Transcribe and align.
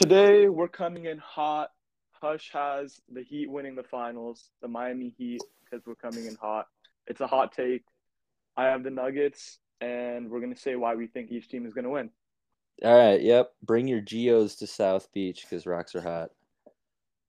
Today 0.00 0.48
we're 0.48 0.66
coming 0.66 1.04
in 1.04 1.18
hot. 1.18 1.72
Hush 2.12 2.48
has 2.54 3.02
the 3.12 3.22
Heat 3.22 3.50
winning 3.50 3.74
the 3.74 3.82
finals, 3.82 4.48
the 4.62 4.66
Miami 4.66 5.14
Heat, 5.18 5.42
because 5.62 5.84
we're 5.84 5.94
coming 5.94 6.24
in 6.24 6.36
hot. 6.40 6.68
It's 7.06 7.20
a 7.20 7.26
hot 7.26 7.52
take. 7.52 7.82
I 8.56 8.64
have 8.64 8.82
the 8.82 8.88
Nuggets, 8.88 9.58
and 9.82 10.30
we're 10.30 10.40
gonna 10.40 10.56
say 10.56 10.74
why 10.74 10.94
we 10.94 11.06
think 11.06 11.30
each 11.30 11.50
team 11.50 11.66
is 11.66 11.74
gonna 11.74 11.90
win. 11.90 12.08
All 12.82 12.96
right. 12.96 13.20
Yep. 13.20 13.52
Bring 13.62 13.86
your 13.86 14.00
geos 14.00 14.56
to 14.56 14.66
South 14.66 15.12
Beach 15.12 15.42
because 15.42 15.66
rocks 15.66 15.94
are 15.94 16.00
hot. 16.00 16.30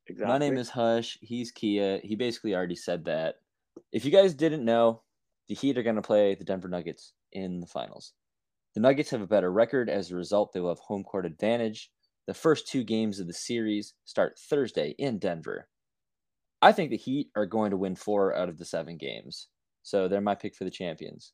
Exactly. 0.07 0.31
My 0.31 0.37
name 0.37 0.55
is 0.57 0.69
Hush. 0.69 1.17
He's 1.19 1.51
Kia. 1.51 1.99
He 2.01 2.15
basically 2.15 2.55
already 2.55 2.77
said 2.77 3.03
that. 3.03 3.35
If 3.91 4.05
you 4.05 4.11
guys 4.11 4.33
didn't 4.33 4.63
know, 4.63 5.01
the 5.49 5.55
Heat 5.55 5.77
are 5.77 5.83
going 5.83 5.97
to 5.97 6.01
play 6.01 6.35
the 6.35 6.45
Denver 6.45 6.69
Nuggets 6.69 7.11
in 7.33 7.59
the 7.59 7.67
finals. 7.67 8.13
The 8.75 8.79
Nuggets 8.79 9.09
have 9.09 9.21
a 9.21 9.27
better 9.27 9.51
record. 9.51 9.89
As 9.89 10.09
a 10.09 10.15
result, 10.15 10.53
they 10.53 10.61
will 10.61 10.69
have 10.69 10.79
home 10.79 11.03
court 11.03 11.25
advantage. 11.25 11.91
The 12.27 12.33
first 12.33 12.67
two 12.67 12.83
games 12.83 13.19
of 13.19 13.27
the 13.27 13.33
series 13.33 13.93
start 14.05 14.37
Thursday 14.39 14.95
in 14.97 15.17
Denver. 15.19 15.67
I 16.61 16.71
think 16.71 16.91
the 16.91 16.97
Heat 16.97 17.29
are 17.35 17.45
going 17.47 17.71
to 17.71 17.77
win 17.77 17.95
four 17.95 18.35
out 18.35 18.47
of 18.49 18.57
the 18.57 18.65
seven 18.65 18.97
games. 18.97 19.47
So 19.83 20.07
they're 20.07 20.21
my 20.21 20.35
pick 20.35 20.55
for 20.55 20.63
the 20.63 20.69
champions. 20.71 21.33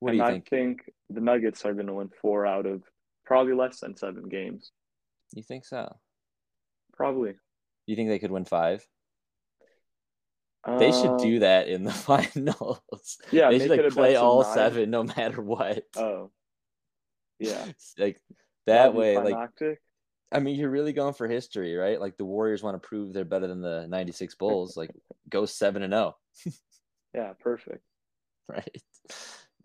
What 0.00 0.10
and 0.10 0.18
do 0.18 0.24
you 0.24 0.28
I 0.28 0.32
think? 0.32 0.48
think 0.50 0.78
the 1.08 1.20
Nuggets 1.20 1.64
are 1.64 1.72
gonna 1.72 1.94
win 1.94 2.10
four 2.20 2.44
out 2.46 2.66
of 2.66 2.82
probably 3.24 3.54
less 3.54 3.80
than 3.80 3.96
seven 3.96 4.28
games. 4.28 4.72
You 5.32 5.42
think 5.42 5.64
so? 5.64 5.96
Probably. 6.92 7.34
You 7.86 7.94
think 7.96 8.08
they 8.08 8.18
could 8.18 8.32
win 8.32 8.44
five? 8.44 8.84
They 10.78 10.90
should 10.90 11.18
do 11.18 11.34
Um, 11.36 11.40
that 11.40 11.68
in 11.68 11.84
the 11.84 11.92
finals. 11.92 12.80
Yeah, 13.30 13.50
they 13.50 13.60
should 13.60 13.70
like 13.70 13.88
play 13.90 14.16
all 14.16 14.42
nine. 14.42 14.52
seven 14.54 14.90
no 14.90 15.04
matter 15.04 15.40
what. 15.40 15.84
Oh. 15.96 16.32
Yeah. 17.38 17.64
Like 17.98 18.20
That'd 18.66 18.90
that 18.90 18.92
be 18.92 18.98
way, 18.98 19.16
like. 19.16 19.50
I 20.32 20.40
mean, 20.40 20.56
you're 20.56 20.70
really 20.70 20.92
going 20.92 21.14
for 21.14 21.28
history, 21.28 21.76
right? 21.76 22.00
Like 22.00 22.16
the 22.16 22.24
Warriors 22.24 22.62
want 22.62 22.80
to 22.80 22.86
prove 22.86 23.12
they're 23.12 23.24
better 23.24 23.46
than 23.46 23.60
the 23.60 23.86
'96 23.88 24.34
Bulls. 24.34 24.76
Like 24.76 24.90
go 25.28 25.46
seven 25.46 25.82
and 25.82 25.92
zero, 25.92 26.16
oh. 26.46 26.50
Yeah, 27.14 27.32
perfect. 27.40 27.82
right? 28.48 28.82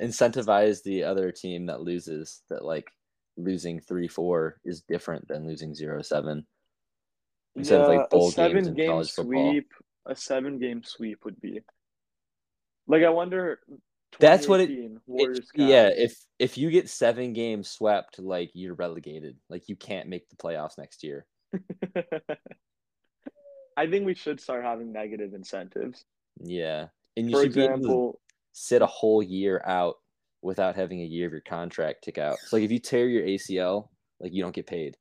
Incentivize 0.02 0.84
the 0.84 1.03
other 1.03 1.31
team 1.31 1.66
that 1.66 1.81
loses. 1.81 2.42
That 2.50 2.64
like 2.64 2.92
losing 3.38 3.80
three 3.80 4.08
four 4.08 4.59
is 4.64 4.81
different 4.81 5.28
than 5.28 5.48
losing 5.48 5.73
zero 5.73 6.02
seven. 6.02 6.45
Instead 7.56 7.81
of, 7.81 7.88
like, 7.88 8.00
Yeah, 8.00 8.06
bowl 8.12 8.30
a 8.30 8.31
games 8.31 8.36
seven 8.36 8.68
in 8.68 8.73
game 8.75 8.90
college 8.90 9.12
football. 9.12 9.52
sweep, 9.52 9.72
a 10.06 10.16
seven 10.16 10.59
game 10.59 10.84
sweep 10.84 11.25
would 11.25 11.42
be. 11.42 11.62
Like 12.88 13.03
I 13.03 13.09
wonder. 13.09 13.59
That's 14.20 14.48
what 14.48 14.59
it- 14.62 14.67
2018 14.67 15.02
It- 15.36 15.45
yeah, 15.56 15.88
if 15.95 16.16
if 16.40 16.58
you 16.58 16.70
get 16.70 16.90
seven 16.90 17.34
games 17.34 17.70
swept, 17.70 18.20
like 18.20 18.52
you're 18.53 18.76
relegated. 18.76 19.38
Like 19.50 19.70
you 19.70 19.76
can't 19.76 20.09
make 20.09 20.30
the 20.30 20.36
playoffs 20.36 20.78
next 20.78 21.03
year. 21.03 21.26
I 23.78 23.88
think 23.88 24.06
we 24.06 24.14
should 24.14 24.40
start 24.40 24.64
having 24.64 24.92
negative 24.92 25.34
incentives. 25.34 26.06
Yeah, 26.40 26.88
and 27.18 27.30
you 27.30 27.36
For 27.36 27.44
should 27.44 27.53
be 27.53 27.62
able 27.62 27.70
to 27.73 27.78
example, 27.80 28.22
sit 28.53 28.81
a 28.81 28.88
whole 28.88 29.23
year 29.23 29.62
out 29.66 29.95
without 30.42 30.75
having 30.75 31.02
a 31.02 31.06
year 31.06 31.28
of 31.28 31.31
your 31.31 31.42
contract 31.42 32.03
tick 32.03 32.18
out. 32.18 32.38
So 32.40 32.56
like 32.58 32.64
if 32.64 32.72
you 32.72 32.80
tear 32.80 33.08
your 33.08 33.23
ACL, 33.23 33.90
like 34.20 34.34
you 34.34 34.42
don't 34.42 34.56
get 34.56 34.68
paid. 34.68 34.98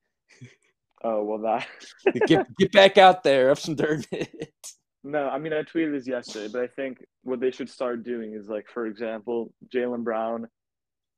oh 1.03 1.25
well, 1.25 1.39
that. 1.39 1.67
get 2.27 2.47
get 2.59 2.73
back 2.73 2.99
out 2.99 3.23
there, 3.23 3.49
have 3.49 3.59
some 3.59 3.75
dirt. 3.75 4.07
No, 5.03 5.29
I 5.29 5.39
mean 5.39 5.53
I 5.53 5.63
tweeted 5.63 5.93
this 5.93 6.07
yesterday, 6.07 6.49
but 6.53 6.63
I 6.63 6.67
think 6.67 6.99
what 7.23 7.41
they 7.41 7.51
should 7.51 7.71
start 7.71 8.05
doing 8.05 8.35
is 8.35 8.49
like, 8.49 8.67
for 8.73 8.87
example, 8.87 9.53
Jaylen 9.75 10.05
Brown 10.05 10.47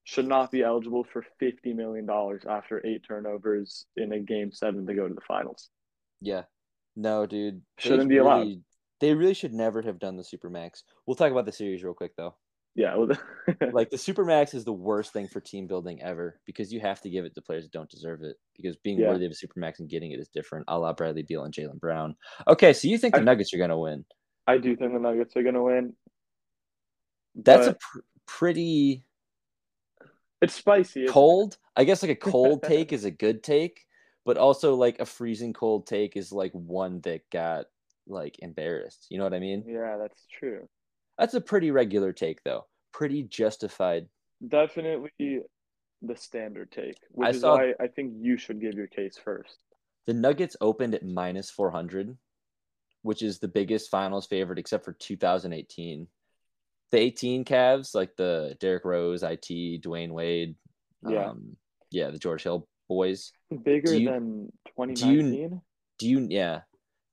should 0.04 0.26
not 0.26 0.50
be 0.50 0.62
eligible 0.62 1.04
for 1.12 1.24
fifty 1.38 1.72
million 1.72 2.06
dollars 2.06 2.42
after 2.48 2.84
eight 2.86 3.02
turnovers 3.06 3.86
in 3.96 4.12
a 4.12 4.20
game 4.20 4.52
seven 4.52 4.86
to 4.86 4.94
go 4.94 5.08
to 5.08 5.14
the 5.14 5.20
finals. 5.26 5.68
Yeah, 6.20 6.42
no, 6.96 7.26
dude, 7.26 7.62
Shouldn't 7.78 8.08
be 8.08 8.18
allowed. 8.18 8.38
really- 8.40 8.62
They 9.00 9.14
really 9.14 9.34
should 9.34 9.52
never 9.52 9.82
have 9.82 9.98
done 9.98 10.16
the 10.16 10.22
supermax. 10.22 10.82
We'll 11.06 11.16
talk 11.16 11.32
about 11.32 11.46
the 11.46 11.52
series 11.52 11.82
real 11.82 11.94
quick 11.94 12.12
though. 12.16 12.36
Yeah, 12.74 12.94
Like 13.72 13.90
the 13.90 13.96
supermax 13.98 14.54
is 14.54 14.64
the 14.64 14.72
worst 14.72 15.12
thing 15.12 15.28
for 15.28 15.40
team 15.40 15.66
building 15.66 16.00
ever 16.02 16.40
because 16.46 16.72
you 16.72 16.80
have 16.80 17.00
to 17.02 17.10
give 17.10 17.24
it 17.26 17.34
to 17.34 17.42
players 17.42 17.64
that 17.64 17.72
don't 17.72 17.90
deserve 17.90 18.22
it. 18.22 18.36
Because 18.56 18.76
being 18.76 18.98
Yeah. 18.98 19.08
worthy 19.08 19.26
of 19.26 19.32
a 19.32 19.34
supermax 19.34 19.78
and 19.80 19.88
getting 19.90 20.12
it 20.12 20.18
is 20.20 20.28
different. 20.28 20.64
A 20.68 20.78
la 20.78 20.92
Bradley 20.92 21.22
Beal 21.22 21.44
and 21.44 21.52
Jaylen 21.52 21.78
Brown. 21.78 22.16
Okay, 22.48 22.72
so 22.72 22.88
you 22.88 22.96
think 22.96 23.14
the 23.14 23.20
I- 23.20 23.24
Nuggets 23.24 23.52
are 23.52 23.58
gonna 23.58 23.78
win? 23.78 24.04
I 24.46 24.56
do 24.58 24.74
think 24.74 24.92
the 24.92 24.98
Nuggets 24.98 25.36
are 25.36 25.42
gonna 25.42 25.62
win. 25.62 25.94
That's 27.34 27.66
a 27.66 27.74
pr- 27.74 27.98
pretty 28.26 29.04
it's 30.40 30.54
spicy. 30.54 31.04
it? 31.04 31.08
cold. 31.10 31.56
I 31.76 31.84
guess 31.84 32.02
like 32.02 32.10
a 32.10 32.16
cold 32.16 32.62
take 32.64 32.92
is 32.92 33.04
a 33.04 33.10
good 33.10 33.42
take, 33.42 33.80
but 34.24 34.36
also 34.36 34.74
like 34.74 34.98
a 35.00 35.06
freezing 35.06 35.52
cold 35.52 35.86
take 35.86 36.16
is 36.16 36.32
like 36.32 36.52
one 36.52 37.00
that 37.02 37.28
got 37.30 37.66
like 38.06 38.36
embarrassed. 38.40 39.06
You 39.10 39.18
know 39.18 39.24
what 39.24 39.34
I 39.34 39.38
mean? 39.40 39.64
Yeah, 39.66 39.96
that's 39.98 40.26
true. 40.38 40.68
That's 41.18 41.34
a 41.34 41.40
pretty 41.40 41.70
regular 41.70 42.12
take 42.12 42.42
though. 42.44 42.66
Pretty 42.92 43.22
justified. 43.22 44.08
Definitely 44.46 45.40
the 46.02 46.16
standard 46.16 46.72
take, 46.72 46.96
which 47.10 47.26
I 47.26 47.30
is 47.30 47.40
saw- 47.40 47.56
why 47.56 47.74
I 47.80 47.86
think 47.86 48.14
you 48.20 48.36
should 48.36 48.60
give 48.60 48.74
your 48.74 48.88
case 48.88 49.16
first. 49.22 49.58
The 50.06 50.14
Nuggets 50.14 50.56
opened 50.60 50.94
at 50.94 51.04
minus 51.06 51.50
400, 51.50 52.16
which 53.02 53.22
is 53.22 53.38
the 53.38 53.46
biggest 53.48 53.88
finals 53.88 54.26
favorite 54.26 54.58
except 54.58 54.84
for 54.84 54.92
2018. 54.92 56.08
The 56.90 56.98
18 56.98 57.44
Cavs, 57.44 57.94
like 57.94 58.16
the 58.16 58.56
Derrick 58.60 58.84
Rose, 58.84 59.22
IT, 59.22 59.80
Dwyane 59.80 60.10
Wade, 60.10 60.56
Yeah. 61.08 61.30
um, 61.30 61.56
yeah, 61.90 62.10
the 62.10 62.18
George 62.18 62.42
Hill 62.42 62.68
boys. 62.88 63.32
Bigger 63.62 63.94
you- 63.94 64.10
than 64.10 64.52
do 64.94 65.08
you- 65.12 65.62
Do 65.98 66.08
you 66.08 66.26
yeah? 66.28 66.62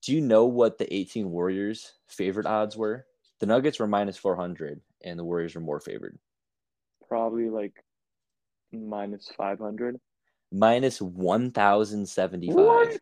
Do 0.02 0.12
you 0.12 0.20
know 0.20 0.46
what 0.46 0.78
the 0.78 0.92
18 0.92 1.30
Warriors 1.30 1.92
favorite 2.08 2.46
odds 2.46 2.76
were? 2.76 3.06
The 3.40 3.46
Nuggets 3.46 3.78
were 3.78 3.86
minus 3.86 4.16
400 4.16 4.80
and 5.02 5.18
the 5.18 5.24
Warriors 5.24 5.54
were 5.54 5.60
more 5.60 5.80
favored. 5.80 6.18
Probably 7.08 7.48
like 7.50 7.72
minus 8.72 9.30
500. 9.36 9.98
Minus 10.52 11.00
1075, 11.00 12.54
What? 12.56 13.00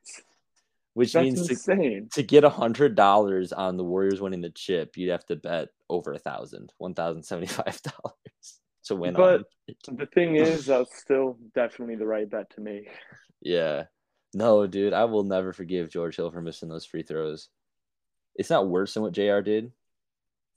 which 0.94 1.12
That's 1.12 1.22
means 1.25 1.47
to, 1.47 1.53
insane. 1.53 2.09
to 2.12 2.22
get 2.22 2.44
a 2.44 2.50
hundred 2.50 2.94
dollars 2.94 3.53
on 3.53 3.76
the 3.76 3.84
Warriors 3.84 4.21
winning 4.21 4.41
the 4.43 4.50
chip, 4.50 4.97
you'd 4.97 5.10
have 5.10 5.25
to 5.26 5.37
bet 5.37 5.69
over 5.88 6.12
a 6.12 6.19
thousand, 6.19 6.72
one 6.78 6.94
thousand 6.94 7.22
seventy-five 7.22 7.81
dollars 7.82 8.60
to 8.84 8.97
win. 8.97 9.15
But-. 9.15 9.44
The 9.91 10.06
thing 10.06 10.37
is, 10.37 10.66
that's 10.66 10.99
still 10.99 11.38
definitely 11.55 11.97
the 11.97 12.06
right 12.06 12.28
bet 12.28 12.50
to 12.55 12.60
make. 12.60 12.88
yeah, 13.41 13.84
no, 14.34 14.66
dude, 14.66 14.93
I 14.93 15.05
will 15.05 15.25
never 15.25 15.53
forgive 15.53 15.91
George 15.91 16.16
Hill 16.16 16.31
for 16.31 16.41
missing 16.43 16.69
those 16.69 16.84
free 16.87 17.03
throws. 17.03 17.49
It's 18.34 18.50
not 18.50 18.69
worse 18.69 18.94
than 18.94 19.03
what 19.03 19.12
Jr. 19.12 19.41
did, 19.41 19.72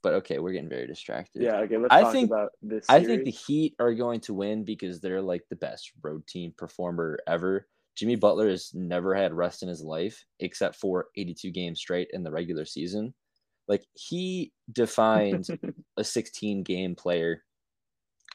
but 0.03 0.13
okay, 0.13 0.39
we're 0.39 0.51
getting 0.51 0.69
very 0.69 0.88
distracted. 0.88 1.41
Yeah, 1.41 1.57
okay, 1.57 1.78
let's 1.78 1.94
I 1.94 2.01
talk 2.01 2.12
think- 2.12 2.29
about 2.29 2.51
this. 2.62 2.85
I 2.89 3.03
think 3.03 3.25
the. 3.25 3.31
Heat 3.31 3.75
are 3.79 3.94
going 3.94 4.19
to 4.22 4.34
win 4.34 4.63
because 4.63 5.00
they're 5.00 5.22
like 5.22 5.44
the 5.50 5.56
best 5.56 5.91
road 6.01 6.25
team 6.28 6.53
performer 6.57 7.19
ever. 7.28 7.67
Jimmy 7.95 8.16
Butler 8.16 8.50
has 8.50 8.72
never 8.73 9.13
had 9.13 9.34
rest 9.34 9.63
in 9.63 9.69
his 9.69 9.81
life 9.84 10.23
except 10.39 10.75
for 10.78 11.07
82 11.17 11.51
games 11.51 11.79
straight 11.79 12.07
in 12.13 12.23
the 12.23 12.31
regular 12.31 12.66
season. 12.66 13.13
Like 13.67 13.85
he 13.94 14.51
defined 14.72 15.47
a 15.97 16.03
16 16.03 16.63
game 16.63 16.95
player. 16.95 17.44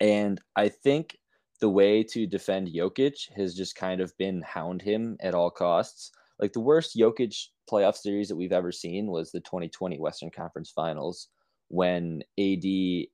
And 0.00 0.40
I 0.56 0.68
think 0.68 1.16
the 1.60 1.70
way 1.70 2.02
to 2.02 2.26
defend 2.26 2.68
Jokic 2.68 3.14
has 3.34 3.54
just 3.54 3.74
kind 3.76 4.00
of 4.02 4.16
been 4.18 4.42
hound 4.42 4.82
him 4.82 5.16
at 5.20 5.34
all 5.34 5.50
costs. 5.50 6.10
Like 6.38 6.52
the 6.52 6.60
worst 6.60 6.96
Jokic 6.96 7.34
playoff 7.70 7.96
series 7.96 8.28
that 8.28 8.36
we've 8.36 8.52
ever 8.52 8.70
seen 8.70 9.06
was 9.06 9.32
the 9.32 9.40
2020 9.40 9.98
Western 9.98 10.30
Conference 10.30 10.70
Finals 10.70 11.28
when 11.68 12.22
AD 12.38 12.64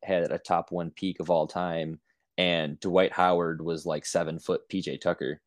had 0.03 0.31
a 0.31 0.39
top 0.39 0.71
one 0.73 0.91
peak 0.91 1.21
of 1.21 1.31
all 1.31 1.47
time 1.47 1.99
and 2.39 2.79
Dwight 2.81 3.13
Howard 3.13 3.63
was 3.63 3.87
like 3.87 4.05
seven 4.07 4.39
foot 4.39 4.63
PJ 4.71 5.01
Tucker 5.01 5.41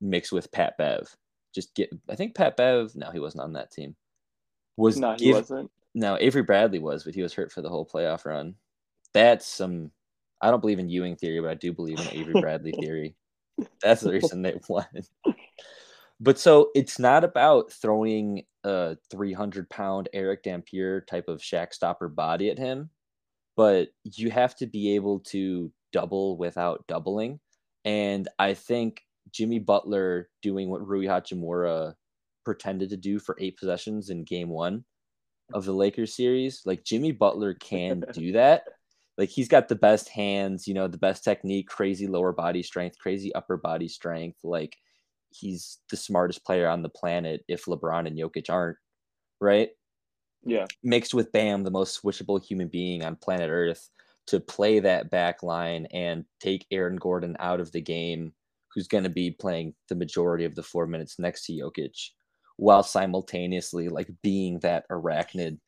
mixed 0.00 0.32
with 0.32 0.50
Pat 0.52 0.76
Bev. 0.78 1.14
Just 1.54 1.74
get, 1.74 1.90
I 2.08 2.14
think 2.14 2.34
Pat 2.34 2.56
Bev, 2.56 2.94
no, 2.94 3.10
he 3.10 3.18
wasn't 3.18 3.42
on 3.44 3.52
that 3.54 3.70
team. 3.70 3.94
Was 4.76 4.96
no, 4.98 5.12
he 5.12 5.26
give- 5.26 5.34
wasn't. 5.36 5.70
no, 5.94 6.16
Avery 6.20 6.42
Bradley 6.42 6.78
was, 6.78 7.04
but 7.04 7.14
he 7.14 7.22
was 7.22 7.34
hurt 7.34 7.52
for 7.52 7.60
the 7.62 7.68
whole 7.68 7.86
playoff 7.86 8.24
run. 8.24 8.54
That's 9.14 9.46
some. 9.46 9.90
I 10.40 10.50
don't 10.50 10.60
believe 10.60 10.78
in 10.78 10.88
Ewing 10.88 11.14
theory, 11.16 11.40
but 11.40 11.50
I 11.50 11.54
do 11.54 11.72
believe 11.72 12.00
in 12.00 12.08
Avery 12.08 12.40
Bradley 12.40 12.72
theory. 12.80 13.14
That's 13.82 14.00
the 14.00 14.12
reason 14.12 14.42
they 14.42 14.58
won. 14.68 14.86
But 16.22 16.38
so 16.38 16.70
it's 16.76 17.00
not 17.00 17.24
about 17.24 17.72
throwing 17.72 18.44
a 18.62 18.96
300 19.10 19.68
pound 19.68 20.08
Erick 20.12 20.44
Dampier 20.44 21.00
type 21.00 21.26
of 21.26 21.40
Shaq 21.40 21.74
stopper 21.74 22.08
body 22.08 22.48
at 22.48 22.58
him, 22.58 22.90
but 23.56 23.88
you 24.04 24.30
have 24.30 24.54
to 24.56 24.66
be 24.68 24.94
able 24.94 25.18
to 25.18 25.72
double 25.92 26.36
without 26.36 26.86
doubling. 26.86 27.40
And 27.84 28.28
I 28.38 28.54
think 28.54 29.02
Jimmy 29.32 29.58
Butler 29.58 30.28
doing 30.42 30.70
what 30.70 30.86
Rui 30.86 31.06
Hachimura 31.06 31.94
pretended 32.44 32.90
to 32.90 32.96
do 32.96 33.18
for 33.18 33.36
eight 33.40 33.56
possessions 33.58 34.08
in 34.08 34.22
game 34.22 34.48
one 34.48 34.84
of 35.52 35.64
the 35.64 35.72
Lakers 35.72 36.14
series. 36.14 36.62
Like 36.64 36.84
Jimmy 36.84 37.10
Butler 37.10 37.54
can 37.54 38.04
do 38.12 38.30
that. 38.30 38.62
Like 39.18 39.28
he's 39.28 39.48
got 39.48 39.66
the 39.66 39.74
best 39.74 40.08
hands, 40.08 40.68
you 40.68 40.74
know, 40.74 40.86
the 40.86 40.98
best 40.98 41.24
technique, 41.24 41.66
crazy 41.66 42.06
lower 42.06 42.32
body 42.32 42.62
strength, 42.62 42.96
crazy 42.98 43.34
upper 43.34 43.56
body 43.56 43.88
strength. 43.88 44.38
Like 44.44 44.76
he's 45.32 45.78
the 45.90 45.96
smartest 45.96 46.44
player 46.44 46.68
on 46.68 46.82
the 46.82 46.88
planet 46.88 47.44
if 47.48 47.64
LeBron 47.64 48.06
and 48.06 48.18
Jokic 48.18 48.50
aren't, 48.50 48.78
right? 49.40 49.70
Yeah. 50.44 50.66
Mixed 50.82 51.14
with 51.14 51.32
Bam, 51.32 51.62
the 51.62 51.70
most 51.70 52.02
switchable 52.02 52.42
human 52.42 52.68
being 52.68 53.04
on 53.04 53.16
planet 53.16 53.50
Earth, 53.50 53.88
to 54.28 54.40
play 54.40 54.80
that 54.80 55.10
back 55.10 55.42
line 55.42 55.86
and 55.92 56.24
take 56.40 56.66
Aaron 56.70 56.96
Gordon 56.96 57.36
out 57.38 57.60
of 57.60 57.72
the 57.72 57.80
game, 57.80 58.32
who's 58.74 58.88
going 58.88 59.04
to 59.04 59.10
be 59.10 59.30
playing 59.30 59.74
the 59.88 59.94
majority 59.94 60.44
of 60.44 60.54
the 60.54 60.62
four 60.62 60.86
minutes 60.86 61.18
next 61.18 61.46
to 61.46 61.52
Jokic, 61.52 62.10
while 62.56 62.82
simultaneously 62.82 63.88
like 63.88 64.10
being 64.22 64.58
that 64.60 64.88
arachnid 64.90 65.58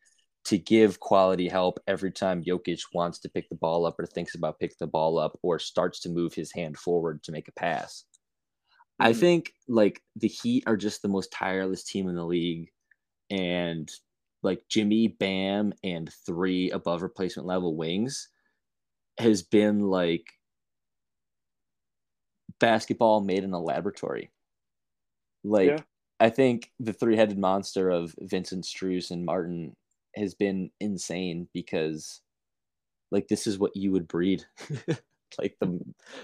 to 0.45 0.59
give 0.59 1.01
quality 1.01 1.49
help 1.49 1.79
every 1.87 2.13
time 2.13 2.45
Jokic 2.45 2.81
wants 2.93 3.19
to 3.21 3.31
pick 3.31 3.49
the 3.49 3.57
ball 3.57 3.87
up 3.87 3.99
or 3.99 4.07
thinks 4.07 4.35
about 4.35 4.59
picking 4.59 4.77
the 4.79 4.87
ball 4.87 5.19
up 5.19 5.39
or 5.43 5.59
starts 5.59 6.01
to 6.01 6.11
move 6.11 6.35
his 6.35 6.53
hand 6.53 6.77
forward 6.77 7.23
to 7.25 7.33
make 7.33 7.49
a 7.49 7.53
pass. 7.53 8.05
Mm-hmm. 9.01 9.11
I 9.11 9.13
think 9.13 9.53
like 9.69 10.03
the 10.17 10.29
Heat 10.29 10.65
are 10.67 10.77
just 10.77 11.03
the 11.03 11.09
most 11.09 11.33
tireless 11.33 11.85
team 11.85 12.09
in 12.09 12.15
the 12.15 12.25
league. 12.25 12.71
And 13.31 13.91
like 14.43 14.63
Jimmy, 14.69 15.09
Bam, 15.09 15.73
and 15.83 16.13
three 16.27 16.71
above 16.71 17.03
replacement 17.03 17.47
level 17.47 17.77
wings 17.77 18.29
has 19.19 19.43
been 19.43 19.81
like 19.81 20.27
basketball 22.61 23.21
made 23.21 23.45
in 23.45 23.53
a 23.53 23.61
laboratory. 23.61 24.31
Like 25.43 25.71
yeah. 25.71 25.81
I 26.21 26.31
think 26.31 26.71
the 26.79 26.93
three-headed 26.93 27.39
monster 27.39 27.91
of 27.91 28.15
Vincent 28.21 28.65
Strus 28.65 29.11
and 29.11 29.25
Martin 29.25 29.77
has 30.15 30.35
been 30.35 30.71
insane 30.81 31.49
because 31.53 32.21
like 33.11 33.29
this 33.29 33.47
is 33.47 33.59
what 33.59 33.77
you 33.77 33.93
would 33.93 34.09
breed. 34.09 34.45
like 35.39 35.57
the 35.61 35.79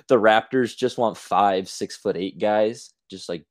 the 0.08 0.16
Raptors 0.16 0.76
just 0.76 0.98
want 0.98 1.16
five, 1.16 1.68
six 1.68 1.96
foot 1.96 2.16
eight 2.16 2.38
guys 2.38 2.92
just 3.10 3.28
like 3.28 3.44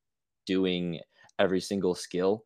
doing 0.46 1.00
every 1.38 1.62
single 1.62 1.96
skill 1.96 2.46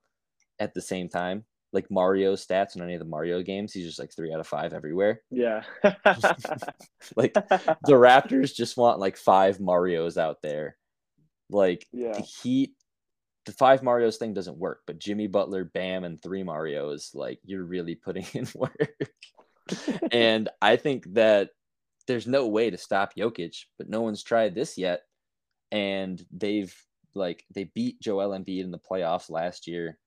at 0.60 0.74
the 0.74 0.82
same 0.82 1.10
time. 1.10 1.46
Like 1.72 1.90
Mario 1.90 2.36
stats 2.36 2.76
in 2.76 2.84
any 2.84 2.94
of 2.94 3.00
the 3.00 3.06
Mario 3.06 3.42
games, 3.42 3.74
he's 3.74 3.88
just 3.88 4.00
like 4.00 4.14
three 4.14 4.32
out 4.32 4.40
of 4.40 4.48
five 4.48 4.74
everywhere. 4.74 5.22
Yeah. 5.32 5.64
like 7.16 7.34
the 7.34 7.94
Raptors 7.94 8.54
just 8.54 8.78
want 8.78 9.00
like 9.00 9.18
five 9.18 9.58
Marios 9.58 10.18
out 10.18 10.44
there. 10.44 10.78
Like 11.50 11.88
yeah. 11.92 12.14
the 12.14 12.22
Heat 12.22 12.76
the 13.46 13.52
five 13.52 13.84
Mario's 13.84 14.18
thing 14.18 14.34
doesn't 14.34 14.58
work, 14.58 14.82
but 14.88 15.00
Jimmy 15.00 15.28
Butler, 15.28 15.66
Bam, 15.66 16.04
and 16.04 16.22
three 16.22 16.44
Mario's, 16.44 17.12
like 17.14 17.40
you're 17.44 17.64
really 17.64 17.96
putting 17.96 18.26
in 18.34 18.48
work. 18.56 18.98
and 20.12 20.50
I 20.62 20.76
think 20.76 21.14
that 21.14 21.50
there's 22.08 22.28
no 22.28 22.48
way 22.48 22.70
to 22.70 22.78
stop 22.78 23.16
Jokic, 23.16 23.66
but 23.78 23.90
no 23.90 24.02
one's 24.02 24.24
tried 24.24 24.56
this 24.56 24.78
yet. 24.78 25.04
And 25.72 26.24
they've 26.32 26.76
like 27.16 27.46
they 27.54 27.66
beat 27.66 28.02
Joel 28.02 28.38
Embiid 28.38 28.64
in 28.64 28.72
the 28.72 28.80
playoffs 28.80 29.30
last 29.30 29.68
year. 29.68 29.98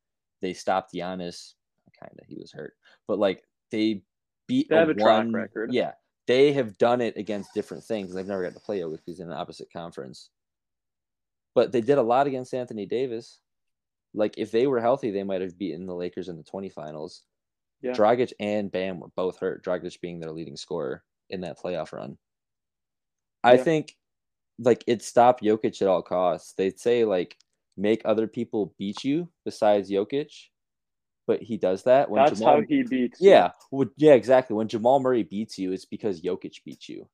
They 0.42 0.52
stopped 0.52 0.94
Giannis, 0.94 1.54
kind 1.98 2.12
of 2.20 2.26
he 2.26 2.36
was 2.36 2.52
hurt, 2.52 2.74
but 3.08 3.18
like 3.18 3.42
they 3.70 4.02
beat. 4.46 4.68
They 4.68 4.76
have 4.76 4.90
a, 4.90 4.94
one, 4.94 5.30
track 5.30 5.42
record. 5.42 5.72
Yeah, 5.72 5.92
they 6.26 6.52
have 6.52 6.78
done 6.78 7.00
it 7.00 7.16
against 7.16 7.54
different 7.54 7.84
things. 7.84 8.12
They've 8.12 8.26
never 8.26 8.42
got 8.42 8.54
to 8.54 8.60
play 8.60 8.80
Jokic 8.80 8.92
because 8.92 9.04
he's 9.06 9.20
in 9.20 9.30
an 9.30 9.36
opposite 9.36 9.72
conference 9.72 10.30
but 11.56 11.72
they 11.72 11.80
did 11.80 11.96
a 11.96 12.02
lot 12.02 12.26
against 12.26 12.52
Anthony 12.52 12.84
Davis. 12.84 13.40
Like 14.12 14.34
if 14.36 14.50
they 14.52 14.66
were 14.66 14.78
healthy, 14.78 15.10
they 15.10 15.22
might 15.22 15.40
have 15.40 15.58
beaten 15.58 15.86
the 15.86 15.94
Lakers 15.94 16.28
in 16.28 16.36
the 16.36 16.44
20 16.44 16.68
finals. 16.68 17.22
Yeah. 17.80 17.92
Dragic 17.92 18.32
and 18.38 18.70
Bam 18.70 19.00
were 19.00 19.08
both 19.16 19.38
hurt. 19.38 19.64
Dragic 19.64 19.98
being 20.02 20.20
their 20.20 20.32
leading 20.32 20.56
scorer 20.58 21.02
in 21.30 21.42
that 21.42 21.58
playoff 21.58 21.92
run. 21.92 22.18
I 23.44 23.56
think 23.56 23.96
like 24.58 24.82
it 24.86 25.02
stopped 25.02 25.42
Jokic 25.42 25.80
at 25.82 25.88
all 25.88 26.02
costs. 26.02 26.54
They'd 26.54 26.80
say 26.80 27.04
like 27.04 27.36
make 27.76 28.02
other 28.04 28.26
people 28.26 28.74
beat 28.78 29.04
you 29.04 29.28
besides 29.44 29.90
Jokic, 29.90 30.30
but 31.26 31.42
he 31.42 31.56
does 31.56 31.84
that 31.84 32.10
when 32.10 32.24
That's 32.24 32.38
Jamal, 32.38 32.56
how 32.56 32.62
he 32.68 32.82
beats. 32.82 33.20
Yeah, 33.20 33.50
well, 33.70 33.88
yeah, 33.96 34.14
exactly. 34.14 34.56
When 34.56 34.68
Jamal 34.68 35.00
Murray 35.00 35.22
beats 35.22 35.58
you, 35.58 35.72
it's 35.72 35.84
because 35.84 36.22
Jokic 36.22 36.64
beats 36.64 36.88
you. 36.88 37.08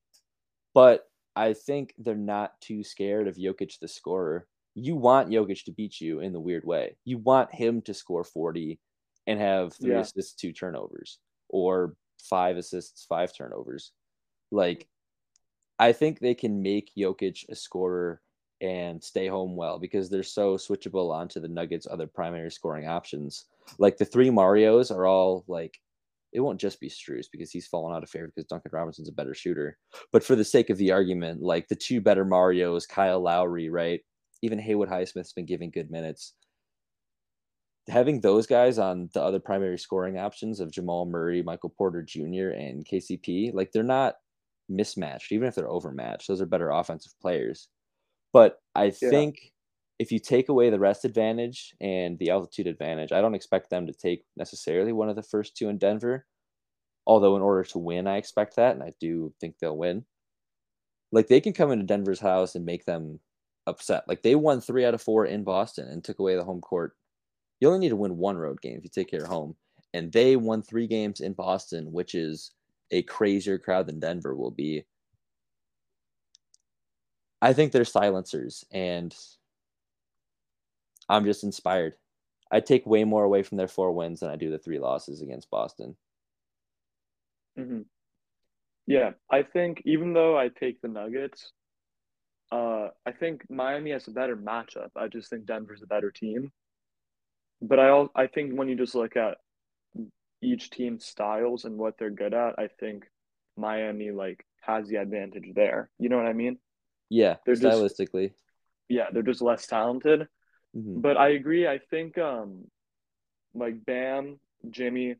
But 0.73 1.05
I 1.35 1.53
think 1.53 1.93
they're 1.97 2.15
not 2.15 2.59
too 2.61 2.83
scared 2.83 3.27
of 3.27 3.35
Jokic 3.35 3.79
the 3.79 3.87
scorer. 3.87 4.47
You 4.75 4.95
want 4.95 5.29
Jokic 5.29 5.65
to 5.65 5.71
beat 5.71 6.01
you 6.01 6.19
in 6.19 6.33
the 6.33 6.39
weird 6.39 6.65
way. 6.65 6.97
You 7.05 7.19
want 7.19 7.53
him 7.53 7.81
to 7.83 7.93
score 7.93 8.23
40 8.23 8.79
and 9.27 9.39
have 9.39 9.73
three 9.73 9.91
yeah. 9.91 9.99
assists, 9.99 10.33
two 10.33 10.51
turnovers, 10.51 11.19
or 11.49 11.95
five 12.29 12.57
assists, 12.57 13.05
five 13.05 13.35
turnovers. 13.35 13.91
Like, 14.53 14.87
I 15.79 15.91
think 15.91 16.19
they 16.19 16.35
can 16.35 16.61
make 16.61 16.91
Jokic 16.97 17.49
a 17.49 17.55
scorer 17.55 18.21
and 18.61 19.03
stay 19.03 19.27
home 19.27 19.55
well 19.55 19.77
because 19.77 20.09
they're 20.09 20.23
so 20.23 20.55
switchable 20.55 21.11
onto 21.11 21.41
the 21.41 21.47
Nuggets' 21.49 21.87
other 21.89 22.07
primary 22.07 22.49
scoring 22.49 22.87
options. 22.87 23.45
Like 23.77 23.97
the 23.97 24.05
three 24.05 24.29
Marios 24.29 24.89
are 24.89 25.05
all 25.05 25.43
like 25.47 25.79
it 26.31 26.39
won't 26.39 26.59
just 26.59 26.79
be 26.79 26.89
Strus 26.89 27.25
because 27.31 27.51
he's 27.51 27.67
fallen 27.67 27.95
out 27.95 28.03
of 28.03 28.09
favor 28.09 28.27
because 28.27 28.47
Duncan 28.47 28.71
Robinson's 28.73 29.09
a 29.09 29.13
better 29.13 29.33
shooter. 29.33 29.77
But 30.11 30.23
for 30.23 30.35
the 30.35 30.43
sake 30.43 30.69
of 30.69 30.77
the 30.77 30.91
argument, 30.91 31.41
like 31.41 31.67
the 31.67 31.75
two 31.75 32.01
better 32.01 32.25
Marios, 32.25 32.87
Kyle 32.87 33.21
Lowry, 33.21 33.69
right? 33.69 34.01
Even 34.41 34.57
Haywood 34.59 34.89
Highsmith's 34.89 35.33
been 35.33 35.45
giving 35.45 35.69
good 35.69 35.91
minutes. 35.91 36.33
Having 37.87 38.21
those 38.21 38.47
guys 38.47 38.79
on 38.79 39.09
the 39.13 39.21
other 39.21 39.39
primary 39.39 39.77
scoring 39.77 40.17
options 40.17 40.59
of 40.59 40.71
Jamal 40.71 41.05
Murray, 41.05 41.43
Michael 41.43 41.73
Porter 41.77 42.01
Jr., 42.01 42.49
and 42.55 42.85
KCP, 42.85 43.53
like 43.53 43.71
they're 43.71 43.83
not 43.83 44.15
mismatched, 44.69 45.31
even 45.31 45.47
if 45.47 45.55
they're 45.55 45.69
overmatched. 45.69 46.27
Those 46.27 46.41
are 46.41 46.45
better 46.45 46.69
offensive 46.69 47.13
players. 47.21 47.67
But 48.31 48.59
I 48.75 48.85
yeah. 48.85 49.09
think 49.09 49.53
if 49.99 50.11
you 50.11 50.19
take 50.19 50.49
away 50.49 50.69
the 50.69 50.79
rest 50.79 51.05
advantage 51.05 51.73
and 51.79 52.17
the 52.19 52.29
altitude 52.29 52.67
advantage, 52.67 53.11
I 53.11 53.21
don't 53.21 53.35
expect 53.35 53.69
them 53.69 53.87
to 53.87 53.93
take 53.93 54.25
necessarily 54.35 54.91
one 54.91 55.09
of 55.09 55.15
the 55.15 55.23
first 55.23 55.55
two 55.55 55.69
in 55.69 55.77
Denver. 55.77 56.25
Although, 57.05 57.35
in 57.35 57.41
order 57.41 57.63
to 57.63 57.79
win, 57.79 58.07
I 58.07 58.17
expect 58.17 58.55
that, 58.55 58.75
and 58.75 58.83
I 58.83 58.93
do 58.99 59.33
think 59.39 59.59
they'll 59.59 59.77
win. 59.77 60.05
Like, 61.11 61.27
they 61.27 61.41
can 61.41 61.53
come 61.53 61.71
into 61.71 61.85
Denver's 61.85 62.19
house 62.19 62.55
and 62.55 62.65
make 62.65 62.85
them 62.85 63.19
upset. 63.67 64.03
Like, 64.07 64.23
they 64.23 64.35
won 64.35 64.61
three 64.61 64.85
out 64.85 64.93
of 64.93 65.01
four 65.01 65.25
in 65.25 65.43
Boston 65.43 65.89
and 65.89 66.03
took 66.03 66.19
away 66.19 66.35
the 66.35 66.45
home 66.45 66.61
court. 66.61 66.95
You 67.59 67.67
only 67.67 67.79
need 67.79 67.89
to 67.89 67.97
win 67.97 68.17
one 68.17 68.37
road 68.37 68.61
game 68.61 68.77
if 68.77 68.83
you 68.83 68.89
take 68.89 69.11
care 69.11 69.23
of 69.23 69.27
home. 69.27 69.55
And 69.93 70.11
they 70.11 70.37
won 70.37 70.61
three 70.61 70.87
games 70.87 71.19
in 71.19 71.33
Boston, 71.33 71.91
which 71.91 72.15
is 72.15 72.51
a 72.91 73.01
crazier 73.03 73.57
crowd 73.57 73.87
than 73.87 73.99
Denver 73.99 74.35
will 74.35 74.51
be. 74.51 74.85
I 77.41 77.53
think 77.53 77.71
they're 77.71 77.85
silencers, 77.85 78.63
and 78.71 79.13
I'm 81.09 81.25
just 81.25 81.43
inspired. 81.43 81.95
I 82.51 82.59
take 82.59 82.85
way 82.85 83.03
more 83.03 83.23
away 83.23 83.43
from 83.43 83.57
their 83.57 83.67
four 83.67 83.91
wins 83.91 84.19
than 84.19 84.29
I 84.29 84.35
do 84.35 84.49
the 84.49 84.59
three 84.59 84.79
losses 84.79 85.21
against 85.21 85.49
Boston. 85.49 85.97
Mm-hmm. 87.59 87.81
Yeah, 88.85 89.11
I 89.31 89.43
think 89.43 89.81
even 89.85 90.13
though 90.13 90.37
I 90.37 90.49
take 90.49 90.81
the 90.81 90.87
Nuggets, 90.87 91.51
uh, 92.51 92.89
I 93.05 93.11
think 93.11 93.43
Miami 93.49 93.91
has 93.91 94.07
a 94.07 94.11
better 94.11 94.37
matchup. 94.37 94.89
I 94.95 95.07
just 95.07 95.29
think 95.29 95.45
Denver's 95.45 95.81
a 95.81 95.87
better 95.87 96.11
team. 96.11 96.51
But 97.61 97.79
I 97.79 98.05
I 98.15 98.27
think 98.27 98.53
when 98.53 98.67
you 98.67 98.75
just 98.75 98.93
look 98.93 99.15
at 99.15 99.37
each 100.43 100.69
team's 100.69 101.05
styles 101.05 101.65
and 101.65 101.77
what 101.77 101.97
they're 101.97 102.09
good 102.09 102.33
at, 102.33 102.59
I 102.59 102.67
think 102.79 103.05
Miami 103.57 104.11
like 104.11 104.45
has 104.61 104.87
the 104.87 104.97
advantage 104.97 105.51
there. 105.55 105.89
You 105.99 106.09
know 106.09 106.17
what 106.17 106.27
I 106.27 106.33
mean? 106.33 106.57
Yeah, 107.09 107.35
they're 107.45 107.55
stylistically. 107.55 108.29
Just, 108.29 108.39
yeah, 108.89 109.05
they're 109.11 109.23
just 109.23 109.41
less 109.41 109.67
talented. 109.67 110.27
Mm-hmm. 110.75 111.01
But 111.01 111.17
I 111.17 111.29
agree. 111.29 111.67
I 111.67 111.79
think 111.89 112.17
um, 112.17 112.65
like 113.53 113.85
Bam, 113.85 114.39
Jimmy, 114.69 115.15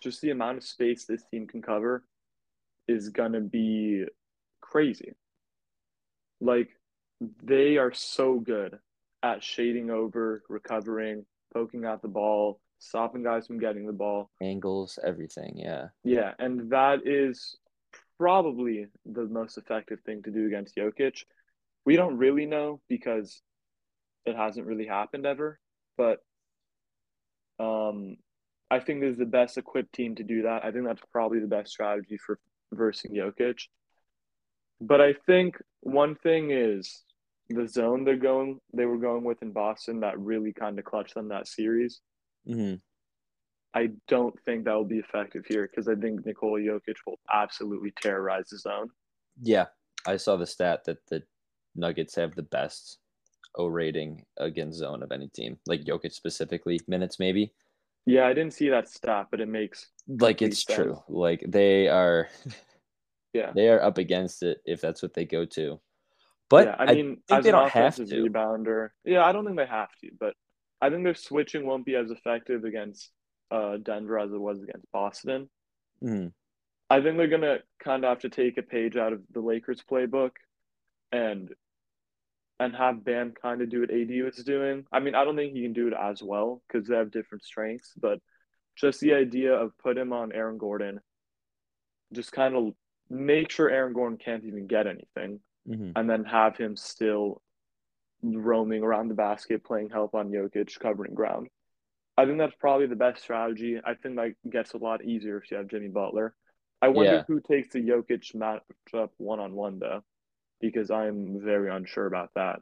just 0.00 0.20
the 0.20 0.30
amount 0.30 0.58
of 0.58 0.64
space 0.64 1.04
this 1.04 1.24
team 1.30 1.46
can 1.46 1.62
cover 1.62 2.04
is 2.86 3.08
gonna 3.08 3.40
be 3.40 4.04
crazy. 4.60 5.12
Like 6.40 6.68
they 7.42 7.78
are 7.78 7.92
so 7.92 8.38
good 8.38 8.78
at 9.22 9.42
shading 9.42 9.90
over, 9.90 10.42
recovering, 10.48 11.24
poking 11.52 11.84
out 11.84 12.02
the 12.02 12.08
ball, 12.08 12.60
stopping 12.78 13.22
guys 13.22 13.46
from 13.46 13.58
getting 13.58 13.86
the 13.86 13.92
ball, 13.92 14.30
angles, 14.42 14.98
everything. 15.04 15.54
Yeah. 15.56 15.88
Yeah, 16.04 16.32
and 16.38 16.70
that 16.70 17.06
is 17.06 17.56
probably 18.18 18.86
the 19.04 19.26
most 19.26 19.58
effective 19.58 20.00
thing 20.06 20.22
to 20.22 20.30
do 20.30 20.46
against 20.46 20.76
Jokic. 20.76 21.24
We 21.84 21.96
don't 21.96 22.16
really 22.16 22.46
know 22.46 22.80
because 22.88 23.42
it 24.24 24.36
hasn't 24.36 24.66
really 24.66 24.86
happened 24.86 25.26
ever, 25.26 25.60
but 25.96 26.18
um, 27.58 28.16
I 28.70 28.80
think 28.80 29.00
this 29.00 29.12
is 29.12 29.18
the 29.18 29.24
best 29.24 29.58
equipped 29.58 29.92
team 29.94 30.16
to 30.16 30.24
do 30.24 30.42
that. 30.42 30.64
I 30.64 30.72
think 30.72 30.84
that's 30.84 31.02
probably 31.12 31.40
the 31.40 31.46
best 31.46 31.70
strategy 31.70 32.18
for 32.18 32.38
versing 32.72 33.12
Jokic. 33.12 33.60
But 34.80 35.00
I 35.00 35.14
think 35.26 35.56
one 35.80 36.16
thing 36.16 36.50
is 36.50 37.04
the 37.48 37.68
zone 37.68 38.04
they're 38.04 38.16
going 38.16 38.58
they 38.74 38.84
were 38.84 38.98
going 38.98 39.22
with 39.22 39.40
in 39.40 39.52
Boston 39.52 40.00
that 40.00 40.18
really 40.18 40.52
kind 40.52 40.78
of 40.78 40.84
clutched 40.84 41.14
them 41.14 41.28
that 41.28 41.46
series. 41.46 42.00
Mm-hmm. 42.48 42.76
I 43.74 43.90
don't 44.08 44.34
think 44.44 44.64
that 44.64 44.74
will 44.74 44.84
be 44.84 44.98
effective 44.98 45.44
here 45.46 45.68
because 45.68 45.86
I 45.88 45.94
think 45.94 46.24
Nikola 46.24 46.60
Jokic 46.60 46.96
will 47.06 47.18
absolutely 47.32 47.92
terrorize 48.00 48.48
the 48.50 48.58
zone. 48.58 48.88
Yeah, 49.42 49.66
I 50.06 50.16
saw 50.16 50.36
the 50.36 50.46
stat 50.46 50.84
that 50.86 51.04
the 51.08 51.22
Nuggets 51.74 52.14
have 52.14 52.34
the 52.34 52.42
best 52.42 52.98
O 53.54 53.66
rating 53.66 54.24
against 54.38 54.78
zone 54.78 55.02
of 55.02 55.12
any 55.12 55.28
team, 55.28 55.58
like 55.66 55.84
Jokic 55.84 56.12
specifically, 56.12 56.80
minutes 56.88 57.18
maybe. 57.18 57.52
Yeah, 58.06 58.26
I 58.26 58.32
didn't 58.32 58.54
see 58.54 58.68
that 58.68 58.88
stat, 58.88 59.26
but 59.30 59.40
it 59.40 59.48
makes 59.48 59.88
like 60.06 60.40
it's 60.40 60.64
true. 60.64 61.02
Like 61.08 61.44
they 61.46 61.88
are 61.88 62.28
yeah. 63.32 63.52
They 63.54 63.68
are 63.68 63.82
up 63.82 63.98
against 63.98 64.42
it 64.42 64.58
if 64.64 64.80
that's 64.80 65.02
what 65.02 65.12
they 65.12 65.24
go 65.24 65.44
to. 65.44 65.80
But 66.48 66.68
yeah, 66.68 66.76
I 66.78 66.94
mean, 66.94 67.18
I 67.30 67.34
think 67.34 67.44
they 67.44 67.50
don't 67.50 67.70
have 67.70 67.96
to. 67.96 68.04
Rebounder, 68.04 68.90
yeah, 69.04 69.24
I 69.24 69.32
don't 69.32 69.44
think 69.44 69.56
they 69.56 69.66
have 69.66 69.90
to, 70.02 70.10
but 70.18 70.34
I 70.80 70.90
think 70.90 71.04
their 71.04 71.14
switching 71.14 71.66
won't 71.66 71.86
be 71.86 71.96
as 71.96 72.10
effective 72.10 72.64
against 72.64 73.10
uh, 73.50 73.76
Denver 73.78 74.18
as 74.18 74.32
it 74.32 74.40
was 74.40 74.62
against 74.62 74.90
Boston. 74.92 75.48
Mm-hmm. 76.02 76.28
I 76.88 77.00
think 77.00 77.16
they're 77.16 77.28
gonna 77.28 77.58
kind 77.82 78.04
of 78.04 78.08
have 78.10 78.20
to 78.20 78.28
take 78.28 78.58
a 78.58 78.62
page 78.62 78.96
out 78.96 79.12
of 79.12 79.22
the 79.32 79.40
Lakers 79.40 79.82
playbook, 79.90 80.32
and 81.10 81.52
and 82.60 82.74
have 82.74 83.04
Bam 83.04 83.32
kind 83.32 83.60
of 83.60 83.68
do 83.68 83.80
what 83.80 83.90
AD 83.90 84.10
was 84.22 84.36
doing. 84.44 84.84
I 84.92 85.00
mean, 85.00 85.14
I 85.14 85.24
don't 85.24 85.36
think 85.36 85.52
he 85.52 85.62
can 85.62 85.72
do 85.72 85.88
it 85.88 85.94
as 85.98 86.22
well 86.22 86.62
because 86.66 86.88
they 86.88 86.96
have 86.96 87.10
different 87.10 87.44
strengths, 87.44 87.92
but 88.00 88.20
just 88.76 89.00
the 89.00 89.14
idea 89.14 89.54
of 89.54 89.76
put 89.78 89.98
him 89.98 90.12
on 90.12 90.32
Aaron 90.32 90.58
Gordon, 90.58 91.00
just 92.12 92.32
kind 92.32 92.54
of 92.54 92.72
make 93.10 93.50
sure 93.50 93.68
Aaron 93.68 93.92
Gordon 93.92 94.18
can't 94.18 94.44
even 94.44 94.66
get 94.66 94.86
anything, 94.86 95.40
mm-hmm. 95.68 95.90
and 95.96 96.08
then 96.08 96.24
have 96.24 96.56
him 96.56 96.76
still 96.76 97.42
roaming 98.34 98.82
around 98.82 99.08
the 99.08 99.14
basket, 99.14 99.64
playing 99.64 99.90
help 99.90 100.14
on 100.14 100.30
Jokic, 100.30 100.78
covering 100.80 101.14
ground. 101.14 101.48
I 102.16 102.24
think 102.24 102.38
that's 102.38 102.54
probably 102.58 102.86
the 102.86 102.96
best 102.96 103.22
strategy. 103.22 103.78
I 103.84 103.94
think 103.94 104.16
that 104.16 104.32
gets 104.50 104.72
a 104.72 104.78
lot 104.78 105.04
easier 105.04 105.38
if 105.38 105.50
you 105.50 105.58
have 105.58 105.68
Jimmy 105.68 105.88
Butler. 105.88 106.34
I 106.80 106.88
wonder 106.88 107.12
yeah. 107.12 107.22
who 107.26 107.40
takes 107.40 107.72
the 107.72 107.80
Jokic 107.80 108.34
matchup 108.34 109.10
one 109.18 109.40
on 109.40 109.54
one 109.54 109.78
though, 109.78 110.02
because 110.60 110.90
I'm 110.90 111.40
very 111.42 111.70
unsure 111.70 112.06
about 112.06 112.30
that. 112.34 112.60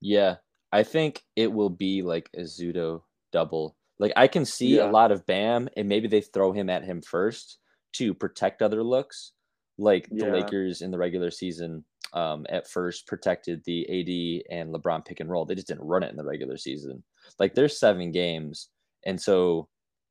Yeah, 0.00 0.36
I 0.72 0.82
think 0.82 1.22
it 1.36 1.52
will 1.52 1.70
be 1.70 2.02
like 2.02 2.28
a 2.36 2.46
pseudo 2.46 3.04
double. 3.32 3.76
Like 3.98 4.12
I 4.16 4.26
can 4.26 4.44
see 4.44 4.76
yeah. 4.76 4.88
a 4.88 4.90
lot 4.90 5.12
of 5.12 5.26
Bam, 5.26 5.68
and 5.76 5.88
maybe 5.88 6.08
they 6.08 6.20
throw 6.20 6.52
him 6.52 6.70
at 6.70 6.84
him 6.84 7.02
first 7.02 7.58
to 7.94 8.14
protect 8.14 8.62
other 8.62 8.82
looks, 8.82 9.32
like 9.78 10.08
yeah. 10.10 10.26
the 10.26 10.32
Lakers 10.32 10.80
in 10.80 10.90
the 10.90 10.98
regular 10.98 11.30
season. 11.30 11.84
Um, 12.14 12.44
at 12.50 12.68
first 12.68 13.06
protected 13.06 13.62
the 13.64 13.84
AD 13.88 14.54
and 14.54 14.74
LeBron 14.74 15.04
pick 15.04 15.20
and 15.20 15.30
roll. 15.30 15.46
They 15.46 15.54
just 15.54 15.68
didn't 15.68 15.86
run 15.86 16.02
it 16.02 16.10
in 16.10 16.16
the 16.16 16.24
regular 16.24 16.58
season. 16.58 17.02
Like 17.38 17.54
there's 17.54 17.80
seven 17.80 18.12
games, 18.12 18.68
and 19.06 19.20
so 19.20 19.68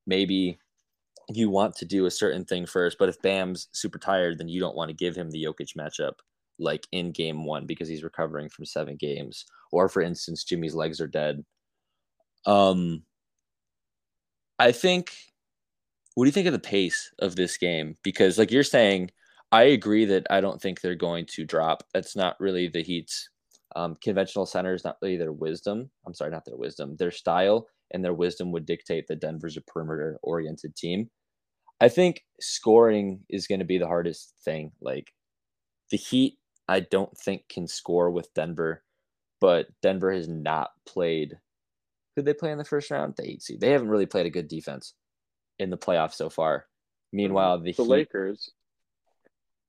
maybe 0.08 0.58
you 1.30 1.50
want 1.50 1.76
to 1.76 1.86
do 1.86 2.06
a 2.06 2.12
certain 2.12 2.46
thing 2.46 2.66
first. 2.66 2.98
But 2.98 3.10
if 3.10 3.22
Bam's 3.22 3.68
super 3.72 4.00
tired, 4.00 4.38
then 4.38 4.50
you 4.50 4.60
don't 4.60 4.76
want 4.76 4.90
to 4.90 4.96
give 4.96 5.16
him 5.16 5.30
the 5.30 5.44
Jokic 5.44 5.76
matchup 5.78 6.16
like 6.60 6.88
in 6.92 7.12
game 7.12 7.46
one 7.46 7.66
because 7.66 7.88
he's 7.88 8.04
recovering 8.04 8.50
from 8.50 8.66
seven 8.66 8.96
games. 8.96 9.46
Or 9.72 9.90
for 9.90 10.02
instance, 10.02 10.44
Jimmy's 10.44 10.76
legs 10.76 11.02
are 11.02 11.08
dead. 11.08 11.44
Um 12.46 13.04
I 14.60 14.72
think 14.72 15.14
what 16.16 16.26
do 16.26 16.28
you 16.28 16.34
think 16.34 16.48
of 16.48 16.54
the 16.54 16.60
pace 16.60 17.12
of 17.20 17.36
this 17.36 17.58
game? 17.58 17.98
Because 18.04 18.38
like 18.38 18.52
you're 18.52 18.64
saying, 18.64 19.12
I 19.52 19.64
agree 19.64 20.06
that 20.06 20.28
I 20.30 20.40
don't 20.40 20.62
think 20.62 20.80
they're 20.80 20.96
going 20.96 21.26
to 21.32 21.46
drop. 21.46 21.84
That's 21.94 22.16
not 22.16 22.40
really 22.40 22.68
the 22.68 22.84
Heat's 22.84 23.30
um, 23.76 23.98
conventional 24.02 24.46
center 24.46 24.74
is 24.74 24.84
not 24.84 24.98
really 25.02 25.18
their 25.18 25.34
wisdom. 25.34 25.90
I'm 26.06 26.14
sorry, 26.14 26.32
not 26.32 26.46
their 26.46 26.58
wisdom. 26.58 26.96
Their 26.98 27.12
style 27.12 27.68
and 27.92 28.04
their 28.04 28.14
wisdom 28.14 28.52
would 28.52 28.66
dictate 28.66 29.08
that 29.08 29.22
Denver's 29.22 29.58
a 29.58 29.62
perimeter 29.62 30.20
oriented 30.24 30.76
team. 30.76 31.10
I 31.80 31.90
think 31.90 32.24
scoring 32.40 33.22
is 33.30 33.48
going 33.48 33.60
to 33.60 33.66
be 33.66 33.78
the 33.78 33.88
hardest 33.88 34.34
thing. 34.44 34.72
Like 34.82 35.14
the 35.90 35.98
Heat, 35.98 36.38
I 36.68 36.82
don't 36.82 37.18
think 37.18 37.50
can 37.50 37.68
score 37.68 38.12
with 38.12 38.34
Denver, 38.34 38.84
but 39.40 39.68
Denver 39.82 40.12
has 40.12 40.28
not 40.28 40.70
played. 40.86 41.38
Who 42.16 42.22
they 42.22 42.34
play 42.34 42.52
in 42.52 42.58
the 42.58 42.66
first 42.66 42.92
round? 42.92 43.16
The 43.18 43.30
eight 43.30 43.42
seed. 43.42 43.62
They 43.62 43.72
haven't 43.72 43.90
really 43.90 44.06
played 44.06 44.26
a 44.26 44.30
good 44.30 44.48
defense 44.48 44.94
in 45.60 45.70
the 45.70 45.78
playoffs 45.78 46.14
so 46.14 46.30
far. 46.30 46.66
Meanwhile, 47.14 47.60
the, 47.60 47.72
the 47.72 47.84
Heat, 47.84 47.90
Lakers, 47.90 48.52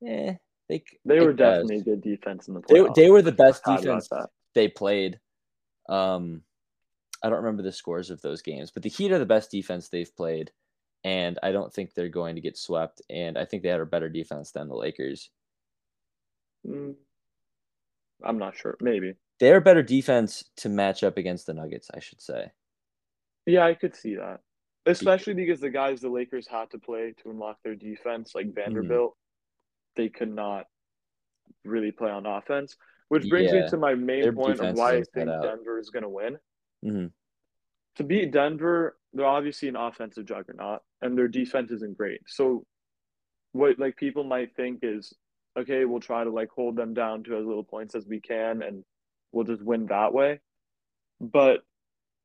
eh, 0.07 0.35
they 0.69 0.85
they 1.05 1.21
were 1.21 1.33
definitely 1.33 1.79
a 1.79 1.83
good 1.83 2.03
defense 2.03 2.49
in 2.49 2.55
the 2.55 2.61
playoffs. 2.61 2.95
They, 2.95 3.03
they 3.03 3.11
were 3.11 3.23
the 3.23 3.33
best 3.33 3.65
defense 3.65 4.09
they 4.55 4.69
played. 4.69 5.21
Um, 5.89 6.43
I 7.23 7.29
don't 7.29 7.39
remember 7.39 7.63
the 7.63 7.73
scores 7.73 8.11
of 8.11 8.21
those 8.23 8.43
games, 8.43 8.71
but 8.71 8.83
the 8.83 8.89
Heat 8.89 9.13
are 9.13 9.19
the 9.19 9.27
best 9.27 9.51
defense 9.51 9.89
they've 9.89 10.15
played 10.17 10.51
and 11.05 11.39
I 11.43 11.53
don't 11.53 11.73
think 11.73 11.95
they're 11.95 12.09
going 12.09 12.37
to 12.37 12.41
get 12.41 12.57
swept. 12.57 13.03
And 13.11 13.37
I 13.37 13.45
think 13.45 13.63
they 13.63 13.69
had 13.69 13.81
a 13.81 13.87
better 13.87 14.09
defense 14.09 14.53
than 14.53 14.69
the 14.69 14.77
Lakers. 14.77 15.31
Mm, 16.67 16.95
I'm 18.25 18.39
not 18.39 18.57
sure. 18.57 18.77
Maybe 18.81 19.15
they're 19.41 19.61
better 19.61 19.83
defense 19.83 20.45
to 20.59 20.69
match 20.69 21.03
up 21.03 21.19
against 21.19 21.47
the 21.47 21.55
Nuggets. 21.55 21.91
I 21.93 21.99
should 21.99 22.21
say. 22.21 22.53
Yeah, 23.47 23.67
I 23.67 23.75
could 23.75 23.97
see 23.97 24.15
that, 24.15 24.39
especially 24.87 25.35
because 25.35 25.59
the 25.59 25.71
guys 25.71 26.01
the 26.01 26.09
Lakers 26.09 26.47
had 26.47 26.71
to 26.71 26.79
play 26.79 27.15
to 27.23 27.31
unlock 27.31 27.59
their 27.65 27.75
defense, 27.75 28.35
like 28.37 28.47
mm-hmm. 28.47 28.55
Vanderbilt. 28.55 29.17
They 29.97 30.09
could 30.09 30.35
not 30.35 30.67
really 31.65 31.93
play 31.93 32.11
on 32.11 32.27
offense. 32.27 32.77
Which 33.09 33.29
brings 33.29 33.53
yeah, 33.53 33.63
me 33.63 33.69
to 33.69 33.77
my 33.77 33.95
main 33.95 34.33
point 34.35 34.61
of 34.61 34.75
why 34.77 34.93
I 34.93 35.03
think 35.15 35.29
Denver 35.29 35.79
is 35.79 35.91
going 35.91 36.03
to 36.03 36.09
win. 36.09 36.39
Mm-hmm. 36.85 37.07
To 37.97 38.05
beat 38.05 38.33
Denver, 38.33 38.97
they're 39.13 39.27
obviously 39.27 39.69
an 39.69 39.77
offensive 39.77 40.25
juggernaut 40.25 40.81
and 41.03 41.17
their 41.17 41.29
defense 41.29 41.71
isn't 41.71 41.99
great. 41.99 42.21
So 42.27 42.65
what 43.53 43.79
like 43.79 43.97
people 43.97 44.25
might 44.25 44.57
think 44.57 44.81
is 44.83 45.13
okay, 45.59 45.85
we'll 45.85 46.01
try 46.01 46.25
to 46.25 46.31
like 46.31 46.49
hold 46.49 46.77
them 46.77 46.95
down 46.95 47.25
to 47.25 47.37
as 47.37 47.45
little 47.45 47.65
points 47.65 47.95
as 47.95 48.07
we 48.07 48.21
can 48.21 48.63
and 48.63 48.83
we'll 49.33 49.45
just 49.45 49.63
win 49.63 49.87
that 49.87 50.15
way. 50.15 50.41
But 51.21 51.61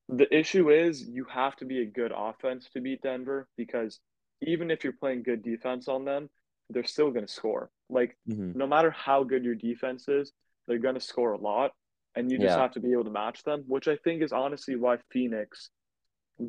the 0.08 0.34
issue 0.34 0.70
is 0.72 1.04
you 1.04 1.26
have 1.26 1.56
to 1.58 1.66
be 1.66 1.82
a 1.82 1.86
good 1.86 2.14
offense 2.16 2.70
to 2.74 2.80
beat 2.80 3.02
Denver 3.02 3.50
because 3.58 4.00
even 4.42 4.72
if 4.72 4.84
you're 4.84 4.94
playing 4.94 5.24
good 5.24 5.44
defense 5.44 5.90
on 5.90 6.06
them, 6.06 6.30
they're 6.70 6.84
still 6.84 7.12
going 7.12 7.26
to 7.26 7.32
score. 7.32 7.70
Like 7.90 8.18
mm-hmm. 8.30 8.58
no 8.58 8.68
matter 8.68 8.92
how 8.92 9.24
good 9.24 9.44
your 9.44 9.56
defense 9.56 10.08
is, 10.08 10.32
they're 10.68 10.80
going 10.80 10.96
to 10.96 11.02
score 11.02 11.34
a 11.34 11.40
lot 11.40 11.72
and 12.16 12.32
you 12.32 12.38
just 12.38 12.56
yeah. 12.56 12.62
have 12.62 12.72
to 12.72 12.80
be 12.80 12.92
able 12.92 13.06
to 13.06 13.12
match 13.12 13.44
them, 13.44 13.64
which 13.68 13.88
I 13.88 13.96
think 13.98 14.24
is 14.24 14.32
honestly 14.32 14.76
why 14.76 14.98
Phoenix 15.12 15.70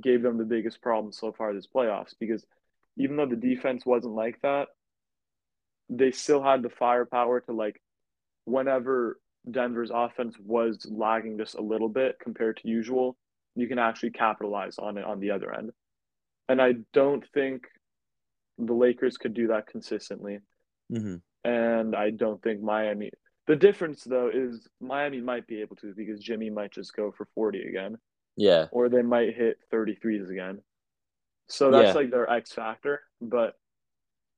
gave 0.02 0.22
them 0.22 0.38
the 0.38 0.44
biggest 0.44 0.82
problem 0.82 1.12
so 1.12 1.32
far 1.32 1.54
this 1.54 1.66
playoffs 1.66 2.14
because 2.18 2.44
even 2.98 3.16
though 3.16 3.26
the 3.26 3.36
defense 3.36 3.86
wasn't 3.86 4.14
like 4.14 4.38
that, 4.42 4.68
they 5.88 6.10
still 6.10 6.42
had 6.42 6.62
the 6.62 6.68
firepower 6.68 7.40
to 7.40 7.52
like 7.52 7.80
whenever 8.44 9.18
Denver's 9.50 9.90
offense 9.92 10.34
was 10.42 10.86
lagging 10.90 11.38
just 11.38 11.54
a 11.54 11.62
little 11.62 11.88
bit 11.88 12.16
compared 12.20 12.58
to 12.58 12.68
usual, 12.68 13.16
you 13.54 13.68
can 13.68 13.78
actually 13.78 14.10
capitalize 14.10 14.78
on 14.78 14.98
it 14.98 15.04
on 15.04 15.20
the 15.20 15.30
other 15.30 15.54
end. 15.54 15.70
And 16.48 16.60
I 16.60 16.74
don't 16.92 17.24
think 17.32 17.64
the 18.58 18.74
Lakers 18.74 19.16
could 19.16 19.34
do 19.34 19.48
that 19.48 19.66
consistently. 19.66 20.40
Mm-hmm. 20.92 21.16
And 21.48 21.94
I 21.96 22.10
don't 22.10 22.42
think 22.42 22.62
Miami. 22.62 23.10
The 23.46 23.56
difference 23.56 24.04
though 24.04 24.30
is 24.32 24.68
Miami 24.80 25.20
might 25.20 25.46
be 25.46 25.60
able 25.60 25.76
to 25.76 25.94
because 25.96 26.20
Jimmy 26.20 26.50
might 26.50 26.72
just 26.72 26.94
go 26.94 27.12
for 27.16 27.26
40 27.34 27.62
again. 27.62 27.96
Yeah. 28.36 28.66
Or 28.72 28.88
they 28.88 29.02
might 29.02 29.34
hit 29.34 29.58
33s 29.72 30.30
again. 30.30 30.60
So 31.48 31.70
that's 31.70 31.88
yeah. 31.88 31.92
like 31.94 32.10
their 32.10 32.30
X 32.30 32.52
factor, 32.52 33.00
but 33.20 33.54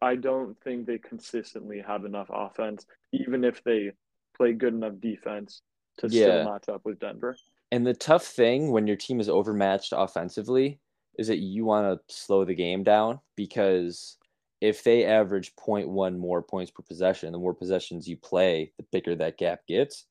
I 0.00 0.14
don't 0.14 0.56
think 0.62 0.86
they 0.86 0.98
consistently 0.98 1.82
have 1.86 2.04
enough 2.04 2.28
offense, 2.32 2.86
even 3.12 3.44
if 3.44 3.62
they 3.64 3.90
play 4.36 4.52
good 4.52 4.74
enough 4.74 4.94
defense 5.00 5.62
to 5.98 6.08
yeah. 6.08 6.24
still 6.24 6.44
match 6.44 6.68
up 6.68 6.82
with 6.84 7.00
Denver. 7.00 7.36
And 7.72 7.86
the 7.86 7.94
tough 7.94 8.24
thing 8.24 8.70
when 8.70 8.86
your 8.86 8.96
team 8.96 9.20
is 9.20 9.28
overmatched 9.28 9.92
offensively 9.94 10.78
is 11.20 11.26
that 11.26 11.38
you 11.38 11.66
want 11.66 11.86
to 11.86 12.14
slow 12.14 12.46
the 12.46 12.54
game 12.54 12.82
down 12.82 13.20
because 13.36 14.16
if 14.62 14.82
they 14.82 15.04
average 15.04 15.54
0.1 15.54 16.16
more 16.16 16.40
points 16.40 16.70
per 16.70 16.82
possession, 16.82 17.30
the 17.30 17.38
more 17.38 17.52
possessions 17.52 18.08
you 18.08 18.16
play, 18.16 18.72
the 18.78 18.86
bigger 18.90 19.14
that 19.14 19.36
gap 19.36 19.66
gets. 19.68 20.06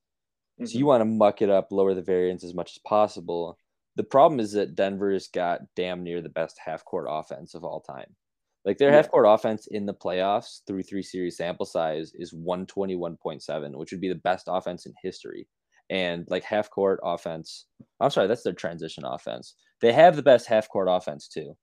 Mm-hmm. 0.60 0.68
So 0.68 0.78
you 0.78 0.86
want 0.86 1.02
to 1.02 1.06
muck 1.06 1.42
it 1.42 1.50
up, 1.50 1.72
lower 1.72 1.96
the 1.96 2.04
variance 2.04 2.44
as 2.44 2.54
much 2.54 2.74
as 2.74 2.82
possible. 2.86 3.58
The 3.96 4.04
problem 4.04 4.40
is 4.40 4.52
that 4.52 4.76
Denver's 4.76 5.28
got 5.28 5.62
damn 5.76 6.04
near 6.04 6.22
the 6.22 6.30
best 6.30 6.60
half 6.64 6.86
court 6.86 7.08
offense 7.10 7.56
of 7.56 7.64
all 7.64 7.82
time. 7.82 8.16
Like 8.64 8.78
their 8.78 8.90
yeah. 8.90 8.98
half 8.98 9.10
court 9.10 9.26
offense 9.28 9.66
in 9.66 9.88
the 9.88 9.96
playoffs 9.96 10.60
through 10.68 10.84
three 10.84 11.02
series 11.02 11.38
sample 11.38 11.66
size 11.66 12.12
is 12.14 12.36
121.7, 12.36 13.76
which 13.76 13.92
would 13.92 14.02
be 14.02 14.10
the 14.10 14.16
best 14.16 14.46
offense 14.48 14.86
in 14.86 14.94
history. 15.02 15.48
And 15.90 16.26
like 16.30 16.44
half 16.44 16.70
court 16.70 17.00
offense, 17.04 17.66
I'm 18.00 18.12
sorry, 18.12 18.28
that's 18.28 18.44
their 18.44 18.54
transition 18.54 19.04
offense. 19.06 19.56
They 19.82 19.92
have 19.94 20.16
the 20.16 20.22
best 20.22 20.48
half 20.48 20.70
court 20.70 20.88
offense 20.90 21.28
too. 21.28 21.56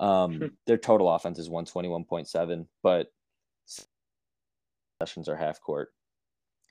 Um, 0.00 0.52
their 0.66 0.78
total 0.78 1.12
offense 1.12 1.38
is 1.38 1.48
121.7, 1.48 2.66
but 2.82 3.08
sessions 5.00 5.28
are 5.28 5.36
half 5.36 5.60
court. 5.60 5.88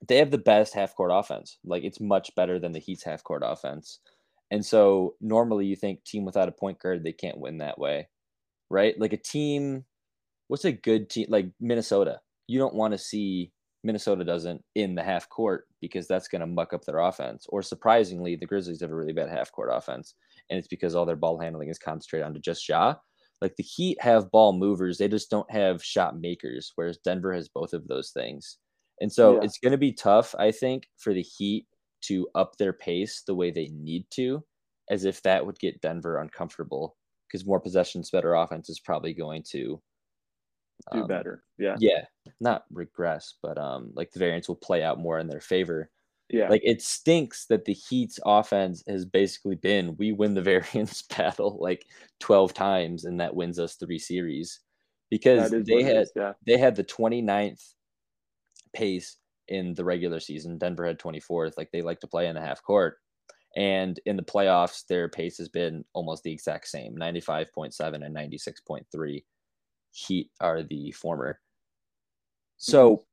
They 0.07 0.17
have 0.17 0.31
the 0.31 0.37
best 0.37 0.73
half 0.73 0.95
court 0.95 1.11
offense. 1.13 1.57
Like 1.65 1.83
it's 1.83 1.99
much 1.99 2.33
better 2.35 2.59
than 2.59 2.71
the 2.71 2.79
Heat's 2.79 3.03
half 3.03 3.23
court 3.23 3.43
offense. 3.45 3.99
And 4.51 4.65
so 4.65 5.15
normally 5.19 5.65
you 5.65 5.75
think 5.75 6.03
team 6.03 6.23
without 6.23 6.47
a 6.47 6.53
point 6.53 6.79
guard, 6.79 7.03
they 7.03 7.11
can't 7.11 7.39
win 7.39 7.57
that 7.57 7.79
way, 7.79 8.07
right? 8.69 8.97
Like 8.99 9.13
a 9.13 9.17
team, 9.17 9.85
what's 10.47 10.65
a 10.65 10.71
good 10.71 11.09
team? 11.09 11.27
Like 11.29 11.47
Minnesota. 11.59 12.19
You 12.47 12.59
don't 12.59 12.75
want 12.75 12.93
to 12.93 12.97
see 12.97 13.51
Minnesota 13.87 14.23
doesn't 14.23 14.61
in 14.75 14.93
the 14.93 15.01
half 15.01 15.27
court 15.29 15.65
because 15.81 16.07
that's 16.07 16.27
going 16.27 16.41
to 16.41 16.45
muck 16.45 16.73
up 16.73 16.83
their 16.83 16.99
offense. 16.99 17.47
Or 17.49 17.63
surprisingly, 17.63 18.35
the 18.35 18.45
Grizzlies 18.45 18.81
have 18.81 18.91
a 18.91 18.95
really 18.95 19.13
bad 19.13 19.29
half 19.29 19.51
court 19.51 19.69
offense, 19.71 20.13
and 20.49 20.59
it's 20.59 20.67
because 20.67 20.93
all 20.93 21.05
their 21.05 21.15
ball 21.15 21.39
handling 21.39 21.69
is 21.69 21.79
concentrated 21.79 22.27
onto 22.27 22.39
just 22.39 22.67
Ja. 22.67 22.95
Like 23.41 23.55
the 23.55 23.63
Heat 23.63 23.97
have 24.01 24.29
ball 24.31 24.51
movers, 24.53 24.97
they 24.97 25.07
just 25.07 25.29
don't 25.29 25.49
have 25.49 25.83
shot 25.83 26.19
makers, 26.19 26.73
whereas 26.75 26.97
Denver 26.97 27.33
has 27.33 27.47
both 27.47 27.73
of 27.73 27.87
those 27.87 28.11
things. 28.11 28.57
And 28.99 29.11
so 29.11 29.35
Yeah. 29.35 29.39
it's 29.43 29.59
going 29.59 29.71
to 29.71 29.77
be 29.77 29.93
tough, 29.93 30.35
I 30.37 30.51
think, 30.51 30.87
for 30.97 31.13
the 31.13 31.21
Heat 31.21 31.65
to 32.01 32.27
up 32.35 32.57
their 32.57 32.73
pace 32.73 33.23
the 33.25 33.35
way 33.35 33.51
they 33.51 33.69
need 33.69 34.05
to, 34.11 34.43
as 34.89 35.05
if 35.05 35.21
that 35.23 35.45
would 35.45 35.59
get 35.59 35.81
Denver 35.81 36.19
uncomfortable 36.19 36.97
because 37.27 37.45
more 37.45 37.59
possessions, 37.59 38.09
better 38.11 38.33
offense 38.33 38.69
is 38.69 38.79
probably 38.79 39.13
going 39.13 39.43
to 39.51 39.81
Do 40.91 41.01
um, 41.01 41.07
better. 41.07 41.43
Yeah. 41.57 41.75
yeah, 41.79 42.05
not 42.39 42.65
regress, 42.71 43.35
but 43.41 43.57
um, 43.57 43.91
like 43.93 44.11
the 44.11 44.19
variance 44.19 44.47
will 44.47 44.55
play 44.55 44.83
out 44.83 44.99
more 44.99 45.19
in 45.19 45.27
their 45.27 45.41
favor. 45.41 45.89
Yeah. 46.29 46.49
Like 46.49 46.61
it 46.63 46.81
stinks 46.81 47.45
that 47.45 47.65
the 47.65 47.73
Heat's 47.73 48.19
offense 48.25 48.83
has 48.87 49.05
basically 49.05 49.55
been 49.55 49.95
we 49.97 50.11
win 50.11 50.33
the 50.33 50.41
variance 50.53 51.01
battle 51.01 51.57
like 51.59 51.85
12 52.19 52.53
times 52.53 53.05
and 53.05 53.19
that 53.19 53.35
wins 53.35 53.59
us 53.59 53.75
three 53.75 53.99
series 53.99 54.59
because 55.09 55.51
they 55.51 55.83
had 55.83 55.97
is, 55.97 56.11
yeah. 56.15 56.33
they 56.45 56.57
had 56.57 56.75
the 56.75 56.83
29th 56.83 57.73
pace 58.73 59.17
in 59.47 59.73
the 59.73 59.85
regular 59.85 60.19
season. 60.19 60.57
Denver 60.57 60.85
had 60.85 60.99
24th. 60.99 61.53
Like 61.57 61.71
they 61.71 61.81
like 61.81 62.01
to 62.01 62.07
play 62.07 62.27
in 62.27 62.35
the 62.35 62.41
half 62.41 62.61
court. 62.61 62.97
And 63.55 63.99
in 64.05 64.17
the 64.17 64.23
playoffs, 64.23 64.85
their 64.85 65.07
pace 65.07 65.37
has 65.37 65.49
been 65.49 65.83
almost 65.93 66.23
the 66.23 66.31
exact 66.31 66.67
same 66.67 66.95
95.7 66.95 68.05
and 68.05 68.15
96.3. 68.15 69.23
Heat 69.91 70.29
are 70.39 70.63
the 70.63 70.91
former. 70.91 71.39
So 72.57 73.05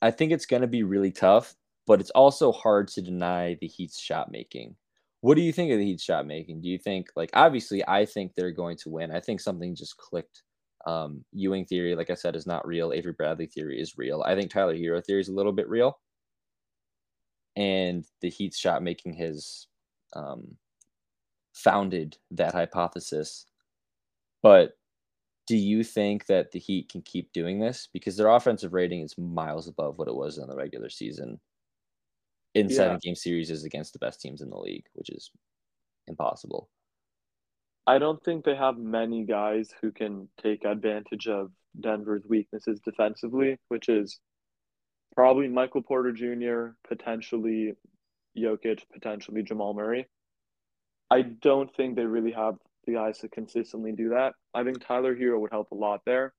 I 0.00 0.10
think 0.10 0.32
it's 0.32 0.46
going 0.46 0.62
to 0.62 0.68
be 0.68 0.82
really 0.82 1.10
tough, 1.10 1.54
but 1.86 2.00
it's 2.00 2.10
also 2.10 2.52
hard 2.52 2.88
to 2.88 3.02
deny 3.02 3.56
the 3.60 3.66
Heat's 3.66 4.00
shot 4.00 4.30
making. 4.30 4.76
What 5.20 5.36
do 5.36 5.42
you 5.42 5.52
think 5.52 5.70
of 5.70 5.78
the 5.78 5.84
Heat's 5.84 6.02
shot 6.02 6.26
making? 6.26 6.62
Do 6.62 6.68
you 6.68 6.78
think, 6.78 7.08
like, 7.14 7.30
obviously, 7.34 7.86
I 7.86 8.04
think 8.04 8.32
they're 8.34 8.50
going 8.50 8.76
to 8.78 8.90
win. 8.90 9.12
I 9.12 9.20
think 9.20 9.40
something 9.40 9.74
just 9.74 9.96
clicked. 9.96 10.42
Um, 10.84 11.24
Ewing 11.32 11.64
theory, 11.64 11.94
like 11.94 12.10
I 12.10 12.14
said, 12.14 12.34
is 12.34 12.46
not 12.46 12.66
real. 12.66 12.92
Avery 12.92 13.12
Bradley 13.12 13.46
theory 13.46 13.80
is 13.80 13.96
real. 13.96 14.24
I 14.26 14.34
think 14.34 14.50
Tyler 14.50 14.74
Herro 14.74 15.04
theory 15.04 15.20
is 15.20 15.28
a 15.28 15.32
little 15.32 15.52
bit 15.52 15.68
real. 15.68 16.00
And 17.54 18.04
the 18.20 18.30
Heat's 18.30 18.58
shot 18.58 18.82
making 18.82 19.14
has 19.14 19.68
um, 20.14 20.56
founded 21.54 22.16
that 22.32 22.54
hypothesis. 22.54 23.46
But 24.42 24.72
do 25.46 25.56
you 25.56 25.82
think 25.82 26.26
that 26.26 26.52
the 26.52 26.58
Heat 26.58 26.88
can 26.88 27.02
keep 27.02 27.32
doing 27.32 27.58
this? 27.58 27.88
Because 27.92 28.16
their 28.16 28.28
offensive 28.28 28.72
rating 28.72 29.00
is 29.00 29.18
miles 29.18 29.68
above 29.68 29.98
what 29.98 30.08
it 30.08 30.14
was 30.14 30.38
in 30.38 30.48
the 30.48 30.56
regular 30.56 30.88
season 30.88 31.40
in 32.54 32.68
Yeah. 32.68 32.76
seven 32.76 32.98
game 33.02 33.14
series 33.14 33.50
is 33.50 33.64
against 33.64 33.92
the 33.92 33.98
best 33.98 34.20
teams 34.20 34.40
in 34.40 34.50
the 34.50 34.58
league, 34.58 34.86
which 34.92 35.10
is 35.10 35.30
impossible. 36.06 36.70
I 37.86 37.98
don't 37.98 38.22
think 38.22 38.44
they 38.44 38.54
have 38.54 38.78
many 38.78 39.24
guys 39.24 39.72
who 39.80 39.90
can 39.90 40.28
take 40.40 40.64
advantage 40.64 41.26
of 41.26 41.50
Denver's 41.80 42.24
weaknesses 42.28 42.80
defensively, 42.80 43.58
which 43.68 43.88
is 43.88 44.20
probably 45.16 45.48
Michael 45.48 45.82
Porter 45.82 46.12
Jr., 46.12 46.76
potentially 46.86 47.74
Jokic, 48.36 48.88
potentially 48.92 49.42
Jamal 49.42 49.74
Murray. 49.74 50.06
I 51.10 51.22
don't 51.22 51.74
think 51.74 51.96
they 51.96 52.06
really 52.06 52.32
have 52.32 52.56
the 52.86 52.92
guys 52.94 53.18
to 53.18 53.28
consistently 53.28 53.92
do 53.92 54.10
that. 54.10 54.34
I 54.54 54.64
think 54.64 54.84
Tyler 54.84 55.14
Herro 55.16 55.40
would 55.40 55.50
help 55.52 55.70
a 55.70 55.74
lot 55.74 56.02
there. 56.04 56.34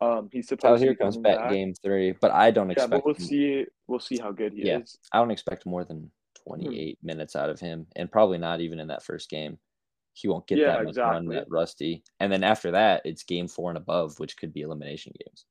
Um, 0.00 0.28
he's 0.32 0.46
Tyler 0.46 0.58
supposed 0.58 0.80
to 0.82 0.86
here 0.86 0.94
comes 0.94 1.16
back, 1.16 1.38
back. 1.38 1.50
game 1.50 1.74
three, 1.74 2.12
but 2.12 2.30
I 2.30 2.50
don't 2.50 2.68
Yeah, 2.68 2.72
expect. 2.74 2.90
but 2.90 3.04
we'll 3.04 3.14
him- 3.14 3.24
see. 3.24 3.66
We'll 3.86 3.98
see 4.00 4.18
how 4.18 4.30
good 4.32 4.52
he 4.52 4.66
Yeah. 4.66 4.78
is. 4.78 4.98
I 5.12 5.18
don't 5.18 5.30
expect 5.30 5.66
more 5.66 5.84
than 5.84 6.10
28 6.34 6.98
minutes 7.02 7.34
out 7.34 7.50
of 7.50 7.58
him, 7.58 7.86
and 7.96 8.10
probably 8.10 8.38
not 8.38 8.60
even 8.60 8.78
in 8.80 8.88
that 8.88 9.02
first 9.02 9.28
game. 9.30 9.58
He 10.12 10.28
won't 10.28 10.46
get 10.46 10.58
Yeah, 10.58 10.76
that 10.76 10.84
much 10.84 10.96
run 10.96 11.26
that 11.26 11.48
rusty. 11.48 12.02
And 12.20 12.32
then 12.32 12.42
after 12.44 12.72
that, 12.72 13.02
it's 13.04 13.22
game 13.22 13.46
four 13.48 13.70
and 13.70 13.76
above, 13.78 14.18
which 14.18 14.36
could 14.36 14.52
be 14.52 14.62
elimination 14.62 15.12
games. 15.24 15.46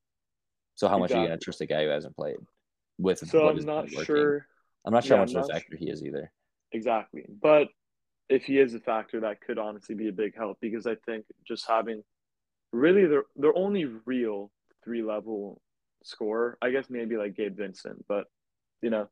So 0.75 0.87
how 0.87 0.97
much 0.99 1.11
are 1.11 1.21
you 1.21 1.27
gonna 1.27 1.37
trust 1.39 1.61
a 1.61 1.65
guy 1.65 1.83
who 1.83 1.89
hasn't 1.89 2.15
played 2.15 2.37
with 2.97 3.19
So 3.19 3.47
I'm 3.49 3.65
not 3.65 3.89
sure. 3.89 4.45
I'm 4.85 4.93
not 4.93 5.03
sure 5.03 5.17
how 5.17 5.23
much 5.23 5.35
of 5.35 5.45
a 5.45 5.47
factor 5.53 5.75
he 5.77 5.89
is 5.89 6.03
either. 6.03 6.31
Exactly. 6.71 7.25
But 7.29 7.69
if 8.29 8.43
he 8.43 8.59
is 8.59 8.73
a 8.73 8.79
factor, 8.79 9.21
that 9.21 9.41
could 9.41 9.57
honestly 9.57 9.95
be 9.95 10.09
a 10.09 10.13
big 10.13 10.35
help 10.35 10.57
because 10.61 10.85
I 10.85 10.95
think 11.05 11.25
just 11.47 11.67
having 11.67 12.03
really 12.71 13.05
their 13.05 13.23
their 13.35 13.55
only 13.55 13.85
real 14.05 14.51
three 14.83 15.01
level 15.01 15.61
scorer, 16.03 16.57
I 16.61 16.71
guess 16.71 16.89
maybe 16.89 17.17
like 17.17 17.35
Gabe 17.35 17.57
Vincent, 17.57 18.05
but 18.07 18.25
you 18.81 18.89
know, 18.89 19.09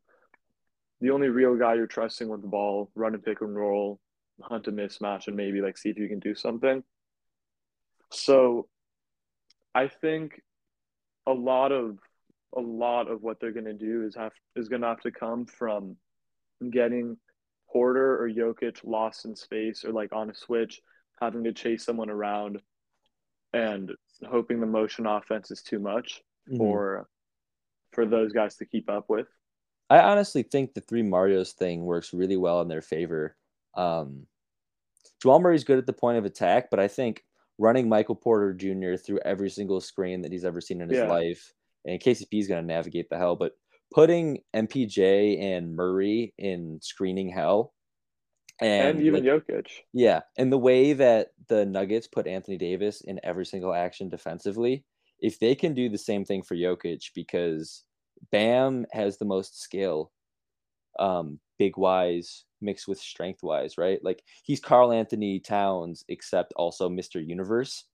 the 1.02 1.12
only 1.12 1.30
real 1.30 1.56
guy 1.56 1.76
you're 1.76 1.88
trusting 1.88 2.28
with 2.28 2.42
the 2.42 2.48
ball, 2.48 2.92
run 2.96 3.14
and 3.14 3.24
pick 3.24 3.42
and 3.42 3.56
roll, 3.56 4.00
hunt 4.42 4.68
a 4.68 4.72
mismatch, 4.72 5.28
and 5.28 5.36
maybe 5.36 5.62
like 5.62 5.78
see 5.78 5.90
if 5.90 5.98
you 5.98 6.08
can 6.08 6.20
do 6.20 6.36
something. 6.36 6.84
So 8.12 8.68
I 9.74 9.88
think 9.88 10.42
a 11.28 11.34
lot 11.34 11.72
of 11.72 11.98
a 12.56 12.62
lot 12.62 13.10
of 13.10 13.22
what 13.22 13.40
they're 13.40 13.52
gonna 13.52 13.74
do 13.74 14.06
is 14.06 14.16
have 14.16 14.34
is 14.56 14.70
gonna 14.70 14.88
have 14.88 15.02
to 15.02 15.12
come 15.12 15.46
from 15.46 15.98
getting 16.72 17.18
Porter 17.80 18.24
or 18.24 18.30
Jokic 18.30 18.80
lost 18.86 19.26
in 19.26 19.36
space 19.36 19.84
or 19.84 19.92
like 19.92 20.14
on 20.14 20.30
a 20.30 20.34
switch, 20.34 20.82
having 21.20 21.44
to 21.44 21.52
chase 21.52 21.84
someone 21.84 22.10
around 22.10 22.62
and 23.52 23.92
hoping 24.26 24.62
the 24.62 24.66
motion 24.66 25.06
offense 25.06 25.52
is 25.52 25.62
too 25.62 25.80
much 25.80 26.24
Mhm. 26.48 26.58
for 26.58 27.10
for 27.92 28.06
those 28.06 28.32
guys 28.32 28.56
to 28.58 28.66
keep 28.66 28.90
up 28.90 29.10
with. 29.10 29.28
I 29.90 30.00
honestly 30.00 30.42
think 30.44 30.74
the 30.74 30.80
three 30.82 31.04
Mario's 31.04 31.52
thing 31.52 31.84
works 31.84 32.14
really 32.14 32.38
well 32.38 32.62
in 32.62 32.70
their 32.70 32.82
favor. 32.82 33.36
Um, 33.74 34.26
Jamal 35.22 35.42
Murray's 35.42 35.66
good 35.66 35.78
at 35.78 35.86
the 35.86 35.92
point 35.94 36.18
of 36.18 36.24
attack, 36.24 36.70
but 36.70 36.80
I 36.80 36.88
think 36.88 37.26
running 37.58 37.90
Michael 37.90 38.16
Porter 38.16 38.54
Jr. 38.54 38.96
through 38.96 39.20
every 39.26 39.50
single 39.50 39.82
screen 39.82 40.22
that 40.22 40.32
he's 40.32 40.46
ever 40.46 40.62
seen 40.62 40.80
in 40.80 40.88
his 40.90 41.00
Yeah. 41.00 41.10
life, 41.10 41.54
and 41.84 42.00
KCP 42.02 42.40
is 42.40 42.48
going 42.48 42.62
to 42.64 42.68
navigate 42.68 43.10
the 43.10 43.18
hell, 43.18 43.36
but 43.36 43.58
putting 43.94 44.40
MPJ 44.56 45.42
and 45.42 45.76
Murray 45.76 46.34
in 46.38 46.80
screening 46.82 47.30
hell, 47.30 47.74
and, 48.60 48.98
And, 48.98 49.06
even 49.06 49.26
like, 49.26 49.46
Jokic. 49.48 49.68
yeah, 49.94 50.22
and 50.38 50.52
the 50.52 50.58
way 50.58 50.94
that 50.94 51.30
the 51.48 51.66
Nuggets 51.66 52.08
put 52.08 52.28
Anthony 52.28 52.58
Davis 52.58 53.02
in 53.02 53.20
every 53.24 53.46
single 53.46 53.74
action 53.74 54.10
defensively, 54.10 54.86
if 55.20 55.40
they 55.40 55.56
can 55.56 55.74
do 55.74 55.90
the 55.90 55.98
same 55.98 56.26
thing 56.26 56.42
for 56.44 56.56
Jokic, 56.56 57.12
because 57.14 57.84
Bam 58.32 58.86
has 58.92 59.18
the 59.18 59.26
most 59.26 59.62
skill, 59.62 60.12
um, 61.00 61.40
big 61.58 61.78
wise 61.78 62.46
mixed 62.62 62.88
with 62.88 63.00
strength 63.00 63.44
wise, 63.44 63.78
right? 63.78 64.00
Like 64.04 64.24
he's 64.44 64.60
Karl-Anthony 64.60 65.40
Towns, 65.40 66.04
except 66.08 66.54
also 66.56 66.90
Mr. 66.90 67.26
Universe. 67.26 67.86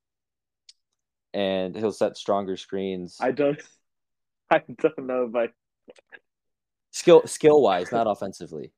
And 1.34 1.76
he'll 1.76 1.92
set 1.92 2.18
stronger 2.18 2.58
screens. 2.58 3.18
I 3.20 3.32
don't 3.32 3.62
I 4.52 4.62
don't 4.80 5.06
know 5.08 5.30
if 5.30 5.36
I 5.36 5.48
skill 6.92 7.26
skill 7.26 7.62
wise, 7.62 7.92
not 7.92 8.08
offensively. 8.10 8.72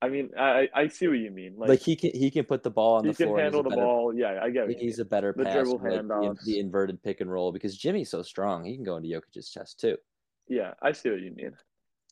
I 0.00 0.08
mean 0.08 0.30
I 0.38 0.68
I 0.74 0.86
see 0.88 1.08
what 1.08 1.18
you 1.18 1.30
mean. 1.30 1.54
Like, 1.56 1.68
Like, 1.70 1.80
he 1.80 1.96
can 1.96 2.10
he 2.14 2.30
can 2.30 2.44
put 2.44 2.62
the 2.62 2.70
ball 2.70 2.98
on 2.98 3.06
the 3.06 3.12
floor. 3.14 3.36
he's 3.36 3.40
a 3.40 3.42
handle 3.42 3.62
the 3.64 3.70
better 3.70 3.82
ball. 3.82 4.14
Yeah, 4.14 4.38
I 4.42 4.50
get 4.50 4.68
you 4.68 4.76
He's 4.78 4.98
a 5.00 5.04
better 5.04 5.34
The 5.36 5.44
passer, 5.44 5.64
like 5.64 6.38
the, 6.44 6.58
inverted 6.60 7.02
pick 7.02 7.20
and 7.20 7.30
roll 7.30 7.50
because 7.52 7.76
Jimmy's 7.76 8.10
so 8.10 8.22
strong. 8.22 8.64
He 8.64 8.74
can 8.76 8.84
go 8.84 8.96
into 8.96 9.08
Jokic's 9.08 9.50
chest 9.50 9.80
too. 9.80 9.96
Yeah, 10.48 10.74
I 10.80 10.92
see 10.92 11.10
what 11.10 11.20
you 11.20 11.32
mean. 11.34 11.52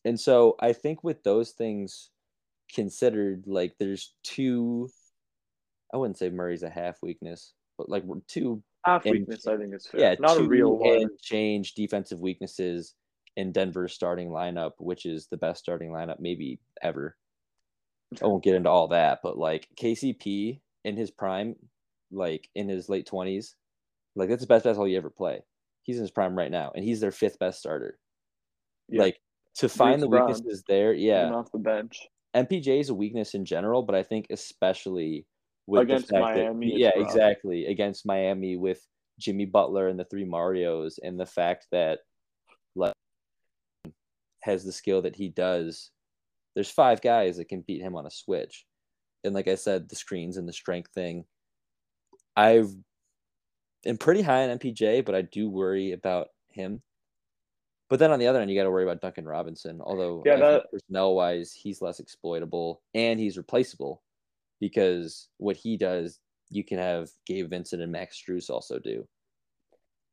And 0.04 0.18
so 0.18 0.56
I 0.60 0.72
think 0.72 1.02
with 1.04 1.22
those 1.22 1.52
things 1.52 2.10
considered, 2.74 3.44
like 3.46 3.74
there's 3.78 4.14
two. 4.22 4.88
I 5.94 5.96
wouldn't 5.96 6.18
say 6.18 6.28
Murray's 6.30 6.64
a 6.64 6.68
half 6.70 6.96
weakness, 7.02 7.52
but 7.78 7.88
like 7.88 8.02
two, 8.26 8.62
Half 8.84 9.04
And- 9.06 9.12
weakness, 9.20 9.46
I 9.46 9.56
think 9.56 9.72
is 9.74 9.86
fair. 9.86 10.00
yeah, 10.00 10.14
Not 10.18 10.36
two 10.38 10.44
a 10.44 10.48
real 10.48 10.76
one. 10.76 11.08
change 11.20 11.74
defensive 11.74 12.18
weaknesses 12.18 12.94
in 13.36 13.52
Denver's 13.52 13.92
starting 13.92 14.28
lineup, 14.28 14.72
which 14.78 15.06
is 15.06 15.28
the 15.28 15.36
best 15.36 15.60
starting 15.60 15.90
lineup 15.90 16.20
maybe 16.20 16.58
ever. 16.82 17.16
I 18.22 18.26
won't 18.26 18.44
get 18.44 18.54
into 18.54 18.70
all 18.70 18.88
that, 18.88 19.20
but 19.22 19.36
like 19.36 19.68
KCP 19.80 20.60
in 20.84 20.96
his 20.96 21.10
prime, 21.10 21.56
like 22.10 22.48
in 22.54 22.68
his 22.68 22.88
late 22.88 23.06
twenties, 23.06 23.56
like 24.14 24.28
that's 24.28 24.42
the 24.42 24.46
best 24.46 24.64
basketball 24.64 24.88
you 24.88 24.96
ever 24.96 25.10
play. 25.10 25.40
He's 25.82 25.96
in 25.96 26.02
his 26.02 26.10
prime 26.10 26.36
right 26.36 26.50
now, 26.50 26.72
and 26.74 26.84
he's 26.84 27.00
their 27.00 27.12
fifth 27.12 27.38
best 27.38 27.58
starter. 27.58 27.98
Yeah. 28.88 29.02
Like 29.02 29.20
to 29.56 29.68
find 29.68 29.94
Bruce 29.94 30.02
the 30.02 30.08
Brown, 30.08 30.26
weaknesses 30.26 30.64
there, 30.68 30.92
yeah. 30.92 31.30
Off 31.32 31.50
the 31.52 31.58
bench. 31.58 32.00
MPJ 32.34 32.80
is 32.80 32.90
a 32.90 32.94
weakness 32.94 33.34
in 33.34 33.44
general, 33.44 33.82
but 33.82 33.94
I 33.94 34.02
think 34.02 34.26
especially 34.30 35.26
with 35.66 35.82
Against 35.82 36.12
Miami, 36.12 36.70
that 36.70 36.78
yeah, 36.78 36.90
rough. 36.96 37.08
exactly 37.08 37.66
against 37.66 38.06
Miami 38.06 38.56
with 38.56 38.86
Jimmy 39.18 39.46
Butler 39.46 39.88
and 39.88 39.98
the 39.98 40.04
three 40.04 40.24
Mario's, 40.24 40.98
and 41.02 41.18
the 41.18 41.26
fact 41.26 41.66
that 41.72 42.00
has 44.46 44.64
the 44.64 44.72
skill 44.72 45.02
that 45.02 45.16
he 45.16 45.28
does. 45.28 45.90
There's 46.54 46.70
five 46.70 47.02
guys 47.02 47.36
that 47.36 47.48
can 47.50 47.60
beat 47.60 47.82
him 47.82 47.94
on 47.94 48.06
a 48.06 48.10
switch, 48.10 48.64
and 49.24 49.34
like 49.34 49.46
I 49.48 49.56
said, 49.56 49.88
the 49.88 49.96
screens 49.96 50.38
and 50.38 50.48
the 50.48 50.52
strength 50.52 50.90
thing. 50.94 51.26
I've 52.34 52.70
am 53.84 53.98
pretty 53.98 54.22
high 54.22 54.48
on 54.48 54.58
MPJ, 54.58 55.04
but 55.04 55.14
I 55.14 55.22
do 55.22 55.48
worry 55.50 55.92
about 55.92 56.28
him 56.48 56.82
But 57.88 58.00
then 58.00 58.10
on 58.10 58.18
the 58.18 58.26
other 58.26 58.40
end, 58.40 58.50
you 58.50 58.56
got 58.58 58.64
to 58.64 58.70
worry 58.72 58.82
about 58.82 59.00
Duncan 59.00 59.26
Robinson. 59.26 59.80
Although, 59.80 60.22
Yeah, 60.26 60.36
that- 60.36 60.70
personnel 60.72 61.14
wise, 61.14 61.52
he's 61.52 61.80
less 61.80 62.00
exploitable 62.00 62.82
and 62.94 63.20
he's 63.20 63.36
replaceable 63.38 64.02
because 64.58 65.28
what 65.36 65.56
he 65.56 65.76
does, 65.76 66.18
you 66.50 66.64
can 66.64 66.78
have 66.78 67.10
Gabe 67.26 67.48
Vincent 67.48 67.80
and 67.82 67.92
Max 67.92 68.20
Strus 68.20 68.50
also 68.50 68.80
do. 68.80 69.06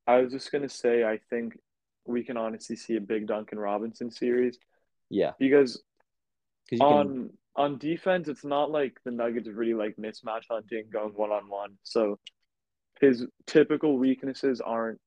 I 0.05 0.17
was 0.17 0.31
just 0.31 0.51
gonna 0.51 0.69
say, 0.69 1.03
I 1.03 1.17
think 1.31 1.57
we 2.05 2.23
can 2.23 2.37
honestly 2.37 2.75
see 2.75 2.95
a 2.95 3.01
big 3.01 3.27
Duncan 3.27 3.59
Robinson 3.59 4.11
series 4.11 4.57
Yeah, 5.09 5.31
because 5.39 5.81
you 6.71 6.79
can. 6.79 6.87
on 6.87 7.29
on 7.55 7.77
defense, 7.77 8.27
it's 8.27 8.43
not 8.43 8.71
like 8.71 8.97
the 9.05 9.11
Nuggets 9.11 9.47
really 9.47 9.75
like 9.75 9.95
mismatch 9.97 10.45
hunting, 10.49 10.85
going 10.91 11.13
one 11.13 11.31
on 11.31 11.47
one. 11.49 11.77
So 11.83 12.17
his 12.99 13.25
typical 13.45 13.97
weaknesses 13.97 14.59
aren't 14.59 14.99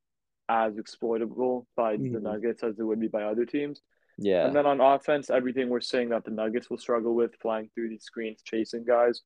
as 0.49 0.79
exploitable 0.79 1.67
by 1.75 1.97
the 1.97 2.05
Mhm. 2.05 2.23
Nuggets 2.23 2.63
as 2.63 2.77
they 2.77 2.85
would 2.85 3.01
be 3.01 3.09
by 3.09 3.25
other 3.25 3.45
teams. 3.45 3.83
Yeah, 4.17 4.47
And 4.47 4.55
then 4.55 4.65
on 4.65 4.81
offense, 4.81 5.29
everything 5.29 5.69
we're 5.69 5.81
saying 5.81 6.11
that 6.11 6.25
the 6.25 6.31
Nuggets 6.31 6.71
will 6.71 6.79
struggle 6.79 7.15
with, 7.17 7.35
flying 7.37 7.69
through 7.75 7.89
these 7.89 8.05
screens, 8.05 8.41
chasing 8.43 8.85
guys, 8.85 9.23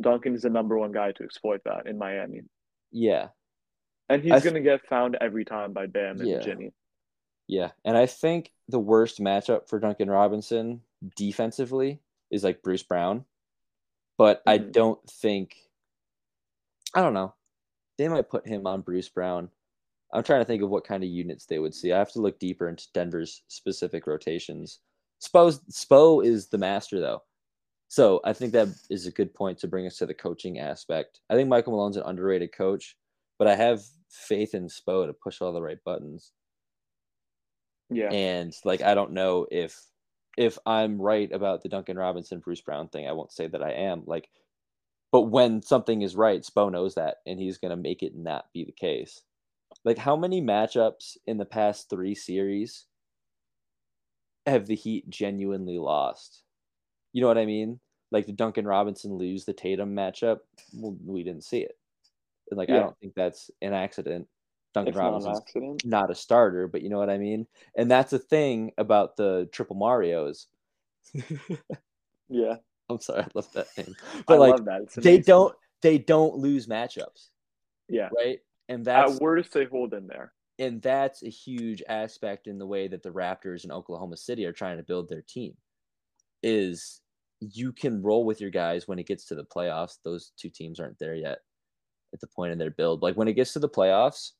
Duncan 0.00 0.34
is 0.34 0.42
the 0.42 0.50
number 0.50 0.78
one 0.78 0.92
guy 0.92 1.10
to 1.12 1.24
exploit 1.24 1.62
that 1.64 1.86
in 1.88 1.98
Miami. 1.98 2.42
yeah, 2.92 3.30
And 4.08 4.22
he's 4.22 4.42
going 4.44 4.54
to 4.54 4.60
get 4.60 4.86
found 4.86 5.16
every 5.20 5.44
time 5.44 5.72
by 5.72 5.86
Bam 5.86 6.20
and 6.20 6.28
Yeah. 6.28 6.38
Jimmy. 6.40 6.72
Yeah. 7.46 7.72
And 7.84 7.96
I 7.96 8.06
think 8.06 8.52
the 8.68 8.78
worst 8.78 9.20
matchup 9.20 9.68
for 9.68 9.78
Duncan 9.78 10.10
Robinson 10.10 10.82
defensively 11.16 12.00
is 12.30 12.44
like 12.44 12.62
Bruce 12.62 12.82
Brown, 12.82 13.24
but 14.16 14.42
I 14.46 14.58
Mhm. 14.58 14.72
don't 14.72 15.10
think. 15.10 15.56
I 16.94 17.00
don't 17.00 17.14
know. 17.14 17.34
They 17.98 18.08
might 18.08 18.28
put 18.28 18.46
him 18.46 18.66
on 18.66 18.82
Bruce 18.82 19.08
Brown. 19.08 19.50
I'm 20.12 20.22
trying 20.22 20.40
to 20.40 20.44
think 20.44 20.62
of 20.62 20.70
what 20.70 20.84
kind 20.84 21.02
of 21.02 21.08
units 21.08 21.46
they 21.46 21.58
would 21.58 21.74
see. 21.74 21.92
I 21.92 21.98
have 21.98 22.12
to 22.12 22.20
look 22.20 22.38
deeper 22.38 22.68
into 22.68 22.92
Denver's 22.92 23.42
specific 23.48 24.06
rotations. 24.06 24.80
Spo's 25.20 25.60
Spo 25.70 26.24
is 26.24 26.48
the 26.48 26.58
master 26.58 27.00
though. 27.00 27.22
So 27.88 28.20
I 28.24 28.32
think 28.32 28.52
that 28.52 28.68
is 28.90 29.06
a 29.06 29.10
good 29.12 29.34
point 29.34 29.58
to 29.58 29.68
bring 29.68 29.86
us 29.86 29.98
to 29.98 30.06
the 30.06 30.14
coaching 30.14 30.58
aspect. 30.58 31.20
I 31.30 31.34
think 31.34 31.48
Michael 31.48 31.72
Malone's 31.72 31.96
an 31.96 32.04
underrated 32.04 32.52
coach, 32.52 32.96
but 33.38 33.46
I 33.48 33.54
have 33.54 33.82
faith 34.08 34.54
in 34.54 34.66
Spo 34.68 35.06
to 35.06 35.12
push 35.12 35.40
all 35.40 35.52
the 35.52 35.62
right 35.62 35.82
buttons. 35.84 36.32
Yeah. 37.94 38.10
And 38.10 38.54
like 38.64 38.82
I 38.82 38.94
don't 38.94 39.12
know 39.12 39.46
if 39.50 39.80
if 40.36 40.58
I'm 40.64 41.00
right 41.00 41.30
about 41.32 41.62
the 41.62 41.68
Duncan 41.68 41.98
Robinson 41.98 42.40
Bruce 42.40 42.60
Brown 42.60 42.88
thing. 42.88 43.06
I 43.06 43.12
won't 43.12 43.32
say 43.32 43.46
that 43.48 43.62
I 43.62 43.72
am. 43.72 44.02
Like 44.06 44.28
but 45.10 45.22
when 45.22 45.62
something 45.62 46.00
is 46.02 46.16
right, 46.16 46.42
Spo 46.42 46.72
knows 46.72 46.94
that 46.94 47.16
and 47.26 47.38
he's 47.38 47.58
gonna 47.58 47.76
make 47.76 48.02
it 48.02 48.14
not 48.14 48.46
be 48.52 48.64
the 48.64 48.72
case. 48.72 49.22
Like 49.84 49.98
how 49.98 50.16
many 50.16 50.40
matchups 50.40 51.16
in 51.26 51.38
the 51.38 51.44
past 51.44 51.90
three 51.90 52.14
series 52.14 52.86
have 54.46 54.66
the 54.66 54.74
Heat 54.74 55.08
genuinely 55.08 55.78
lost? 55.78 56.42
You 57.12 57.20
know 57.20 57.28
what 57.28 57.38
I 57.38 57.46
mean? 57.46 57.80
Like 58.10 58.26
the 58.26 58.32
Duncan 58.32 58.66
Robinson 58.66 59.14
lose 59.14 59.44
the 59.44 59.52
Tatum 59.52 59.94
matchup. 59.94 60.38
Well, 60.74 60.96
we 61.04 61.22
didn't 61.22 61.44
see 61.44 61.60
it. 61.60 61.76
And 62.50 62.58
like 62.58 62.68
I 62.68 62.74
don't 62.74 62.98
think 62.98 63.14
that's 63.14 63.50
an 63.62 63.72
accident. 63.72 64.28
Duncan 64.74 64.88
It's 64.90 64.96
not 64.96 65.04
Robinson's 65.12 65.38
accident. 65.40 65.84
not 65.84 66.10
a 66.10 66.14
starter, 66.14 66.66
but 66.68 66.82
you 66.82 66.88
know 66.88 66.98
what 66.98 67.10
I 67.10 67.18
mean? 67.18 67.46
And 67.76 67.90
that's 67.90 68.10
the 68.10 68.18
thing 68.18 68.72
about 68.78 69.16
the 69.16 69.48
triple 69.52 69.76
Marios. 69.76 70.46
Yeah. 72.28 72.56
I'm 72.88 72.98
sorry, 73.00 73.22
I 73.22 73.26
love 73.34 73.52
that 73.52 73.66
name. 73.76 73.94
I 74.14 74.22
But 74.26 74.38
like 74.40 74.52
love 74.52 74.64
that. 74.64 74.88
They 75.02 75.18
don't 75.18 75.54
they 75.82 75.98
don't 75.98 76.36
lose 76.36 76.66
matchups, 76.66 77.28
Yeah. 77.88 78.08
right? 78.16 78.38
And 78.68 78.84
that's 78.84 79.16
At 79.16 79.20
worst, 79.20 79.52
they 79.52 79.64
hold 79.66 79.92
in 79.92 80.06
there. 80.06 80.32
and 80.58 80.80
that's 80.80 81.22
a 81.22 81.28
huge 81.28 81.82
aspect 81.88 82.46
in 82.46 82.56
the 82.58 82.66
way 82.66 82.88
that 82.88 83.02
the 83.02 83.10
Raptors 83.10 83.64
in 83.64 83.72
Oklahoma 83.72 84.16
City 84.16 84.46
are 84.46 84.52
trying 84.52 84.78
to 84.78 84.82
build 84.82 85.08
their 85.10 85.22
team. 85.28 85.54
Is 86.42 87.00
you 87.40 87.72
can 87.72 88.02
roll 88.02 88.24
with 88.24 88.40
your 88.40 88.50
guys 88.50 88.88
when 88.88 88.98
it 88.98 89.06
gets 89.06 89.24
to 89.26 89.34
the 89.34 89.44
playoffs. 89.44 89.98
Those 90.04 90.32
two 90.38 90.48
teams 90.48 90.80
aren't 90.80 90.98
there 90.98 91.14
yet 91.14 91.38
at 92.14 92.20
the 92.20 92.26
point 92.28 92.52
in 92.52 92.58
their 92.58 92.70
build. 92.70 93.02
Like 93.02 93.16
when 93.16 93.28
it 93.28 93.34
gets 93.34 93.52
to 93.54 93.58
the 93.58 93.68
playoffs, 93.68 94.30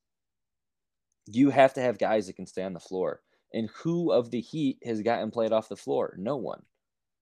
you 1.26 1.50
have 1.50 1.74
to 1.74 1.80
have 1.80 1.98
guys 1.98 2.26
that 2.26 2.36
can 2.36 2.46
stay 2.46 2.62
on 2.62 2.72
the 2.72 2.80
floor. 2.80 3.22
And 3.54 3.70
who 3.70 4.12
of 4.12 4.30
the 4.30 4.40
Heat 4.40 4.78
has 4.84 5.02
gotten 5.02 5.30
played 5.30 5.52
off 5.52 5.68
the 5.68 5.76
floor? 5.76 6.14
No 6.18 6.36
one. 6.36 6.62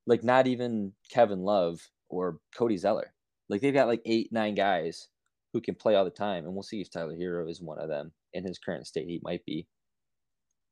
Like 0.07 0.25
not 0.25 0.47
even 0.47 0.93
Kevin 1.11 1.43
Love 1.45 1.91
or 2.09 2.39
Cody 2.57 2.77
Zeller. 2.77 3.13
Like 3.49 3.61
they've 3.61 3.75
got 3.75 3.89
like 3.89 4.03
eight, 4.07 4.33
nine 4.33 4.55
guys 4.55 5.09
who 5.53 5.61
can 5.61 5.75
play 5.75 5.95
all 5.97 6.05
the 6.05 6.11
time. 6.11 6.45
And 6.45 6.55
we'll 6.55 6.63
see 6.63 6.81
if 6.81 6.91
Tyler 6.91 7.17
Herro 7.17 7.49
is 7.51 7.61
one 7.63 7.79
of 7.81 7.89
them. 7.89 8.13
In 8.35 8.45
his 8.45 8.59
current 8.59 8.87
state, 8.87 9.07
he 9.09 9.21
might 9.25 9.45
be. 9.45 9.67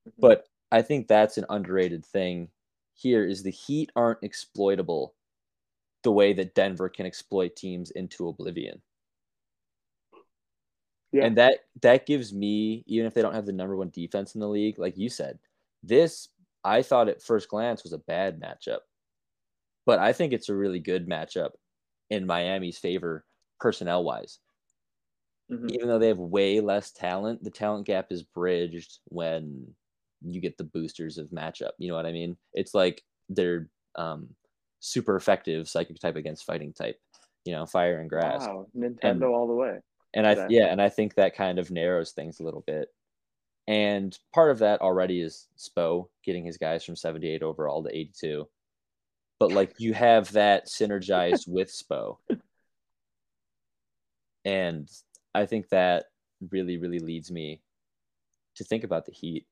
Mhm. 0.06 0.12
But 0.18 0.48
I 0.70 0.82
think 0.82 1.08
that's 1.08 1.38
an 1.38 1.46
underrated 1.48 2.04
thing 2.04 2.50
here 2.94 3.24
is 3.24 3.42
the 3.42 3.50
Heat 3.50 3.90
aren't 3.96 4.22
exploitable 4.22 5.14
the 6.02 6.12
way 6.12 6.32
that 6.34 6.54
Denver 6.54 6.88
can 6.88 7.06
exploit 7.06 7.56
teams 7.56 7.90
into 7.92 8.28
oblivion. 8.28 8.82
Yeah. 11.12 11.24
And 11.24 11.36
that 11.38 11.60
that 11.82 12.06
gives 12.06 12.32
me, 12.32 12.84
even 12.86 13.06
if 13.06 13.14
they 13.14 13.22
don't 13.22 13.34
have 13.34 13.46
the 13.46 13.52
number 13.52 13.76
one 13.76 13.90
defense 13.90 14.34
in 14.34 14.40
the 14.40 14.48
league, 14.48 14.78
like 14.78 14.96
you 14.96 15.08
said, 15.08 15.38
this 15.82 16.28
I 16.64 16.82
thought 16.82 17.08
at 17.08 17.22
first 17.22 17.48
glance 17.48 17.82
was 17.82 17.92
a 17.92 17.98
bad 17.98 18.40
matchup. 18.40 18.80
But 19.86 19.98
I 19.98 20.12
think 20.12 20.32
it's 20.32 20.50
a 20.50 20.54
really 20.54 20.80
good 20.80 21.08
matchup 21.08 21.52
in 22.10 22.26
Miami's 22.26 22.78
favor 22.78 23.24
personnel 23.58 24.04
wise. 24.04 24.38
Mhm. 25.50 25.70
Even 25.70 25.88
though 25.88 25.98
they 25.98 26.08
have 26.08 26.18
way 26.18 26.60
less 26.60 26.92
talent, 26.92 27.42
the 27.42 27.50
talent 27.50 27.86
gap 27.86 28.12
is 28.12 28.22
bridged 28.22 28.98
when 29.06 29.74
you 30.20 30.40
get 30.40 30.58
the 30.58 30.64
boosters 30.64 31.16
of 31.16 31.30
matchup. 31.30 31.70
You 31.78 31.88
know 31.88 31.94
what 31.94 32.06
I 32.06 32.12
mean? 32.12 32.36
It's 32.52 32.74
like 32.74 33.02
they're 33.30 33.70
um, 33.94 34.28
super 34.80 35.16
effective 35.16 35.68
psychic 35.68 35.98
type 36.00 36.16
against 36.16 36.44
fighting 36.44 36.74
type. 36.74 37.00
You 37.44 37.54
know, 37.54 37.64
fire 37.64 38.00
and 38.00 38.10
grass. 38.10 38.46
Wow. 38.46 38.66
Nintendo 38.76 39.30
all 39.32 39.46
the 39.46 39.54
way. 39.54 39.78
And 40.14 40.26
I 40.26 40.34
today. 40.34 40.46
yeah, 40.50 40.66
and 40.66 40.80
I 40.80 40.88
think 40.88 41.14
that 41.14 41.36
kind 41.36 41.58
of 41.58 41.70
narrows 41.70 42.12
things 42.12 42.40
a 42.40 42.42
little 42.42 42.62
bit. 42.66 42.88
And 43.66 44.18
part 44.32 44.50
of 44.50 44.60
that 44.60 44.80
already 44.80 45.20
is 45.20 45.46
Spo 45.58 46.08
getting 46.24 46.44
his 46.44 46.56
guys 46.56 46.84
from 46.84 46.96
78 46.96 47.42
overall 47.42 47.82
to 47.82 47.94
82. 47.94 48.48
But 49.38 49.52
like 49.52 49.74
you 49.78 49.92
have 49.92 50.32
that 50.32 50.66
synergized 50.66 51.46
with 51.48 51.68
Spo. 51.68 52.16
And 54.44 54.88
I 55.34 55.44
think 55.44 55.68
that 55.68 56.06
really, 56.50 56.78
really 56.78 56.98
leads 56.98 57.30
me 57.30 57.60
to 58.56 58.64
think 58.64 58.84
about 58.84 59.04
the 59.04 59.12
Heat. 59.12 59.46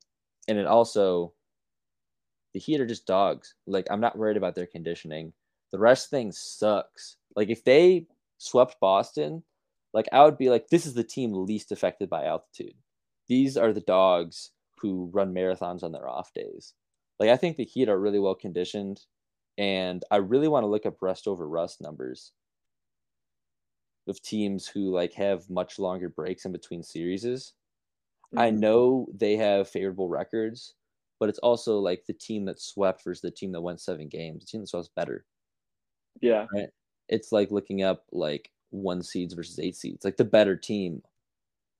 And 0.49 0.59
it 0.59 0.67
also 0.67 1.35
the 2.55 2.61
Heat 2.61 2.81
are 2.81 2.87
just 2.87 3.07
dogs. 3.07 3.55
Like 3.67 3.87
I'm 3.91 4.01
not 4.01 4.17
worried 4.17 4.39
about 4.39 4.55
their 4.55 4.67
conditioning. 4.67 5.35
The 5.73 5.79
rest 5.79 6.09
thing 6.09 6.33
sucks. 6.33 7.17
Like 7.35 7.51
if 7.51 7.63
they 7.65 8.07
swept 8.39 8.81
Boston, 8.81 9.43
like 9.97 10.09
I 10.13 10.25
would 10.25 10.39
be 10.39 10.51
like, 10.51 10.69
this 10.71 10.87
is 10.87 10.95
the 10.95 11.05
team 11.05 11.35
least 11.35 11.73
affected 11.73 12.11
by 12.11 12.27
altitude. 12.27 12.77
These 13.29 13.59
are 13.59 13.75
the 13.75 13.83
dogs 13.83 14.53
who 14.81 15.11
run 15.15 15.35
marathons 15.35 15.85
on 15.85 15.93
their 15.93 16.09
off 16.09 16.35
days. 16.35 16.75
Like 17.21 17.31
I 17.31 17.39
think 17.39 17.59
the 17.59 17.67
Heat 17.67 17.91
are 17.91 18.01
really 18.01 18.21
well 18.21 18.37
conditioned, 18.37 19.07
and 19.59 20.05
I 20.13 20.19
really 20.19 20.49
want 20.49 20.65
to 20.65 20.69
look 20.69 20.87
up 20.87 21.03
rust 21.03 21.29
over 21.29 21.49
rust 21.49 21.83
numbers 21.83 22.35
of 24.09 24.23
teams 24.23 24.67
who 24.69 24.91
like 24.91 25.13
have 25.15 25.51
much 25.51 25.79
longer 25.79 26.09
breaks 26.09 26.45
in 26.45 26.53
between 26.53 26.83
series. 26.83 27.55
I 28.37 28.51
Mhm. 28.51 28.51
know 28.51 29.09
they 29.15 29.37
have 29.37 29.69
favorable 29.71 30.09
records, 30.09 30.77
but 31.21 31.29
it's 31.31 31.41
also 31.41 31.81
like 31.81 32.07
the 32.07 32.15
team 32.15 32.47
that 32.47 32.61
swept 32.61 33.05
versus 33.05 33.23
the 33.23 33.33
team 33.33 33.53
that 33.53 33.63
went 33.63 33.81
seven 33.81 34.09
games. 34.09 34.45
The 34.45 34.51
team 34.53 34.63
that 34.63 34.69
swept 34.69 34.95
better. 34.97 35.27
Yeah. 36.21 36.49
It's 37.09 37.33
like 37.33 37.51
looking 37.51 37.83
up 37.83 38.07
like 38.13 38.53
one 38.77 39.03
seeds 39.03 39.35
versus 39.35 39.59
eight 39.59 39.77
seeds. 39.77 40.05
Like 40.05 40.17
the 40.17 40.25
better 40.25 40.57
team 40.57 41.03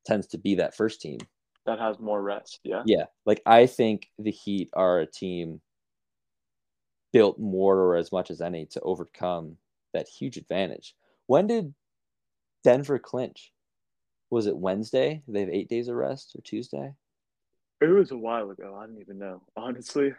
tends 0.05 0.27
to 0.29 0.39
be 0.39 0.57
that 0.57 0.77
first 0.77 1.01
team. 1.01 1.19
That 1.67 1.79
has 1.79 1.99
more 1.99 2.23
rest. 2.23 2.61
Yeah. 2.63 2.83
Yeah. 2.87 3.05
Like 3.25 3.43
I 3.45 3.67
think 3.67 4.09
the 4.19 4.31
Heat 4.31 4.71
are 4.73 5.01
a 5.01 5.07
team 5.07 5.61
built 7.13 7.39
more 7.39 7.79
or 7.79 7.97
as 7.97 8.13
much 8.13 8.31
as 8.31 8.41
any 8.41 8.67
to 8.67 8.81
overcome 8.81 9.57
that 9.95 10.09
huge 10.09 10.37
advantage. 10.37 10.95
When 11.27 11.47
did 11.47 11.75
Denver 12.63 12.99
clinch? 12.99 13.53
Was 14.31 14.47
it 14.47 14.57
Wednesday? 14.57 15.23
They 15.29 15.41
have 15.41 15.49
eight 15.49 15.69
days 15.69 15.89
of 15.89 15.97
rest 15.97 16.35
or 16.37 16.41
Tuesday? 16.43 16.95
It 17.81 17.87
was 17.87 18.11
a 18.11 18.17
while 18.17 18.51
ago. 18.51 18.79
I 18.81 18.87
don't 18.87 19.01
even 19.01 19.19
know. 19.19 19.43
Honestly, 19.57 20.13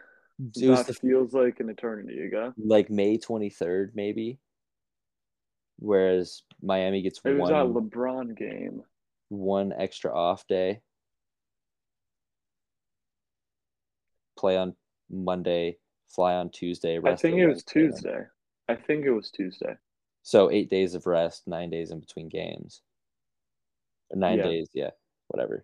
It 0.56 0.86
the 0.86 0.94
feels 0.94 1.32
like 1.34 1.60
an 1.60 1.68
eternity 1.68 2.20
ago. 2.26 2.52
like 2.56 2.90
May 2.90 3.18
23rd, 3.18 3.90
maybe. 3.94 4.38
Whereas 5.78 6.42
Miami 6.62 7.02
gets 7.02 7.20
It 7.24 7.32
was 7.38 7.50
one 7.50 7.72
LeBron 7.74 8.36
game. 8.36 8.82
one 9.28 9.72
extra 9.72 10.12
off 10.12 10.46
day. 10.46 10.80
Play 14.36 14.56
on 14.56 14.74
Monday, 15.10 15.78
fly 16.08 16.34
on 16.34 16.50
Tuesday. 16.50 16.98
I 17.02 17.14
think 17.14 17.38
it 17.38 17.46
was. 17.46 17.64
Tuesday. 17.64 18.26
I 18.68 18.74
think 18.74 19.04
it 19.04 19.10
was 19.10 19.30
Tuesday. 19.30 19.76
So 20.22 20.50
eight 20.50 20.68
days 20.68 20.94
of 20.94 21.06
rest, 21.06 21.46
nine 21.46 21.70
days 21.70 21.90
in 21.90 22.00
between 22.00 22.28
games. 22.28 22.82
Nine 24.12 24.38
Yeah. 24.38 24.44
days, 24.44 24.68
yeah, 24.74 24.90
whatever. 25.28 25.62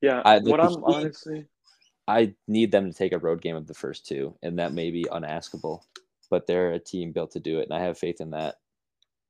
Yeah, 0.00 0.22
I- 0.24 0.38
what 0.40 0.60
I'm 0.60 0.82
honestly 0.84 1.46
I 2.06 2.34
need 2.46 2.72
them 2.72 2.90
to 2.90 2.96
take 2.96 3.12
a 3.12 3.18
road 3.18 3.42
game 3.42 3.56
of 3.56 3.66
the 3.66 3.74
first 3.74 4.06
two, 4.06 4.38
and 4.42 4.58
that 4.58 4.72
may 4.72 4.90
be 4.90 5.04
unaskable, 5.04 5.84
but 6.30 6.46
they're 6.46 6.72
a 6.72 6.78
team 6.78 7.12
built 7.12 7.32
to 7.32 7.40
do 7.40 7.60
it, 7.60 7.68
and 7.68 7.74
I 7.74 7.84
have 7.84 7.98
faith 7.98 8.20
in 8.20 8.30
that. 8.30 8.56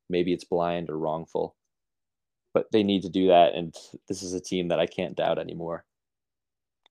Maybe 0.09 0.33
it's 0.33 0.43
blind 0.43 0.89
or 0.89 0.97
wrongful, 0.97 1.55
but 2.53 2.71
they 2.71 2.83
need 2.83 3.03
to 3.03 3.09
do 3.09 3.27
that, 3.27 3.53
and 3.55 3.75
this 4.07 4.23
is 4.23 4.33
a 4.33 4.41
team 4.41 4.69
that 4.69 4.79
I 4.79 4.87
can't 4.87 5.15
doubt 5.15 5.39
anymore. 5.39 5.85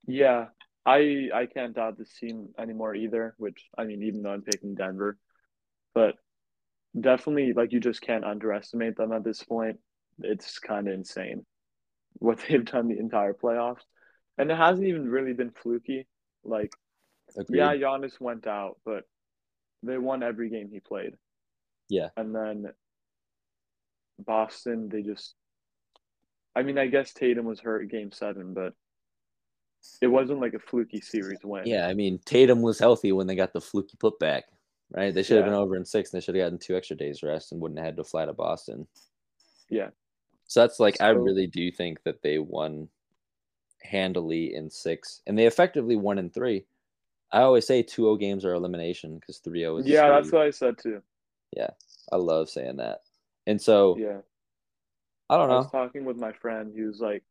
Yeah, 0.06 0.46
I 0.86 1.28
I 1.34 1.46
can't 1.46 1.74
doubt 1.74 1.98
this 1.98 2.12
team 2.18 2.48
anymore 2.58 2.94
either. 2.94 3.34
Which 3.38 3.68
I 3.76 3.84
mean, 3.84 4.02
even 4.04 4.22
though 4.22 4.30
I'm 4.30 4.42
picking 4.42 4.74
Denver, 4.74 5.18
but 5.94 6.14
definitely 6.98 7.52
like 7.52 7.72
you 7.72 7.80
just 7.80 8.00
can't 8.00 8.24
underestimate 8.24 8.96
them 8.96 9.12
at 9.12 9.24
this 9.24 9.42
point. 9.42 9.78
It's 10.20 10.58
kind 10.58 10.88
of 10.88 10.94
insane 10.94 11.44
what 12.14 12.38
they've 12.48 12.64
done 12.64 12.88
the 12.88 12.98
entire 12.98 13.34
playoffs, 13.34 13.82
and 14.38 14.50
it 14.50 14.56
hasn't 14.56 14.86
even 14.86 15.08
really 15.08 15.32
been 15.32 15.50
fluky. 15.50 16.06
Like, 16.44 16.72
Agreed. 17.36 17.58
yeah, 17.58 17.74
Giannis 17.74 18.20
went 18.20 18.46
out, 18.46 18.78
but 18.84 19.04
they 19.82 19.98
won 19.98 20.22
every 20.22 20.48
game 20.50 20.68
he 20.72 20.80
played. 20.80 21.14
Yeah. 21.88 22.08
and 22.16 22.34
then 22.34 22.66
Boston, 24.18 24.88
they 24.88 25.02
just. 25.02 25.34
I 26.56 26.62
mean, 26.62 26.76
I 26.78 26.86
guess 26.88 27.12
Tatum 27.12 27.44
was 27.46 27.60
hurt 27.60 27.88
game 27.90 28.10
seven, 28.10 28.52
but 28.52 28.74
it 30.02 30.08
wasn't 30.08 30.40
like 30.40 30.54
a 30.54 30.58
fluky 30.58 31.00
series 31.00 31.38
win. 31.44 31.62
Yeah, 31.66 31.86
I 31.86 31.94
mean 31.94 32.18
Tatum 32.24 32.62
was 32.62 32.78
healthy 32.80 33.12
when 33.12 33.26
they 33.28 33.36
got 33.36 33.52
the 33.52 33.60
fluky 33.60 33.96
putback, 33.96 34.42
right? 34.90 35.14
They 35.14 35.22
should 35.22 35.36
have 35.36 35.46
Yeah. 35.46 35.52
been 35.52 35.60
over 35.60 35.76
in 35.76 35.84
six, 35.84 36.12
and 36.12 36.20
they 36.20 36.24
should 36.24 36.34
have 36.34 36.44
gotten 36.46 36.58
two 36.58 36.76
extra 36.76 36.96
days 36.96 37.22
rest 37.22 37.52
and 37.52 37.60
wouldn't 37.60 37.78
have 37.78 37.86
had 37.86 37.96
to 37.96 38.04
fly 38.04 38.26
to 38.26 38.32
Boston. 38.32 38.88
Yeah. 39.70 39.90
So 40.46 40.60
that's 40.60 40.80
like 40.80 41.00
I 41.00 41.10
really 41.10 41.46
do 41.46 41.70
think 41.70 42.02
that 42.02 42.22
they 42.22 42.38
won 42.38 42.88
handily 43.82 44.54
in 44.54 44.68
six, 44.68 45.22
and 45.26 45.38
they 45.38 45.46
effectively 45.46 45.94
won 45.94 46.18
in 46.18 46.28
three. 46.30 46.66
I 47.32 47.42
always 47.42 47.66
say 47.66 47.82
2-0 47.82 48.18
games 48.18 48.44
are 48.44 48.54
elimination 48.54 49.18
because 49.18 49.40
3-0 49.46 49.80
is 49.80 49.86
Yeah, 49.86 50.08
that's 50.08 50.32
what 50.32 50.42
I 50.42 50.50
said 50.50 50.78
too. 50.78 51.02
Yeah. 51.54 51.70
I 52.10 52.16
love 52.16 52.48
saying 52.48 52.76
that. 52.76 53.00
And 53.46 53.60
so 53.60 53.96
Yeah. 53.98 54.20
I 55.30 55.36
don't 55.36 55.48
know. 55.48 55.56
I 55.56 55.60
was 55.60 55.70
talking 55.70 56.04
with 56.06 56.16
my 56.16 56.32
friend. 56.32 56.72
He 56.74 56.82
was 56.82 57.00
like, 57.00 57.22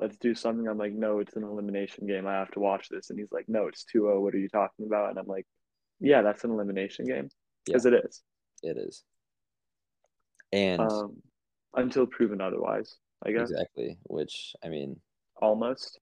let's 0.00 0.16
do 0.16 0.34
something. 0.34 0.66
I'm 0.66 0.78
like, 0.78 0.92
no, 0.92 1.20
it's 1.20 1.36
an 1.36 1.44
elimination 1.44 2.06
game. 2.06 2.26
I 2.26 2.32
have 2.32 2.50
to 2.52 2.60
watch 2.60 2.88
this. 2.88 3.10
And 3.10 3.18
he's 3.18 3.30
like, 3.30 3.48
no, 3.48 3.68
it's 3.68 3.84
2 3.84 4.00
0. 4.00 4.20
What 4.20 4.34
are 4.34 4.38
you 4.38 4.48
talking 4.48 4.86
about? 4.86 5.10
And 5.10 5.18
I'm 5.18 5.26
like, 5.26 5.46
yeah, 6.00 6.22
that's 6.22 6.42
an 6.42 6.50
elimination 6.50 7.06
game. 7.06 7.28
Because 7.66 7.86
it 7.86 7.94
is. 7.94 8.22
It 8.62 8.76
is. 8.76 9.04
And 10.52 10.80
Um, 10.80 11.22
until 11.74 12.06
proven 12.06 12.40
otherwise, 12.40 12.96
I 13.24 13.30
guess. 13.30 13.50
exactly, 13.50 13.98
which 14.04 14.54
I 14.64 14.68
mean, 14.68 15.00
Almost. 15.40 16.00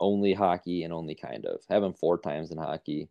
Only 0.00 0.32
hockey 0.34 0.82
and 0.84 0.92
only 0.92 1.14
kind 1.14 1.46
of 1.46 1.60
having 1.68 1.92
four 1.92 2.18
times 2.18 2.50
in 2.50 2.58
hockey, 2.58 3.08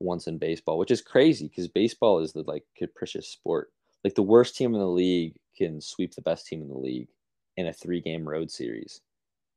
once 0.00 0.26
in 0.26 0.38
baseball, 0.38 0.78
which 0.78 0.90
is 0.90 1.00
crazy 1.00 1.48
because 1.48 1.68
baseball 1.68 2.18
is 2.20 2.32
the 2.32 2.42
like 2.42 2.64
capricious 2.76 3.28
sport. 3.28 3.72
Like 4.04 4.14
the 4.14 4.22
worst 4.22 4.56
team 4.56 4.74
in 4.74 4.80
the 4.80 4.86
league 4.86 5.36
can 5.56 5.80
sweep 5.80 6.14
the 6.14 6.22
best 6.22 6.46
team 6.46 6.62
in 6.62 6.68
the 6.68 6.76
league 6.78 7.08
in 7.56 7.66
a 7.66 7.72
three 7.72 8.00
game 8.00 8.28
road 8.28 8.50
series 8.50 9.00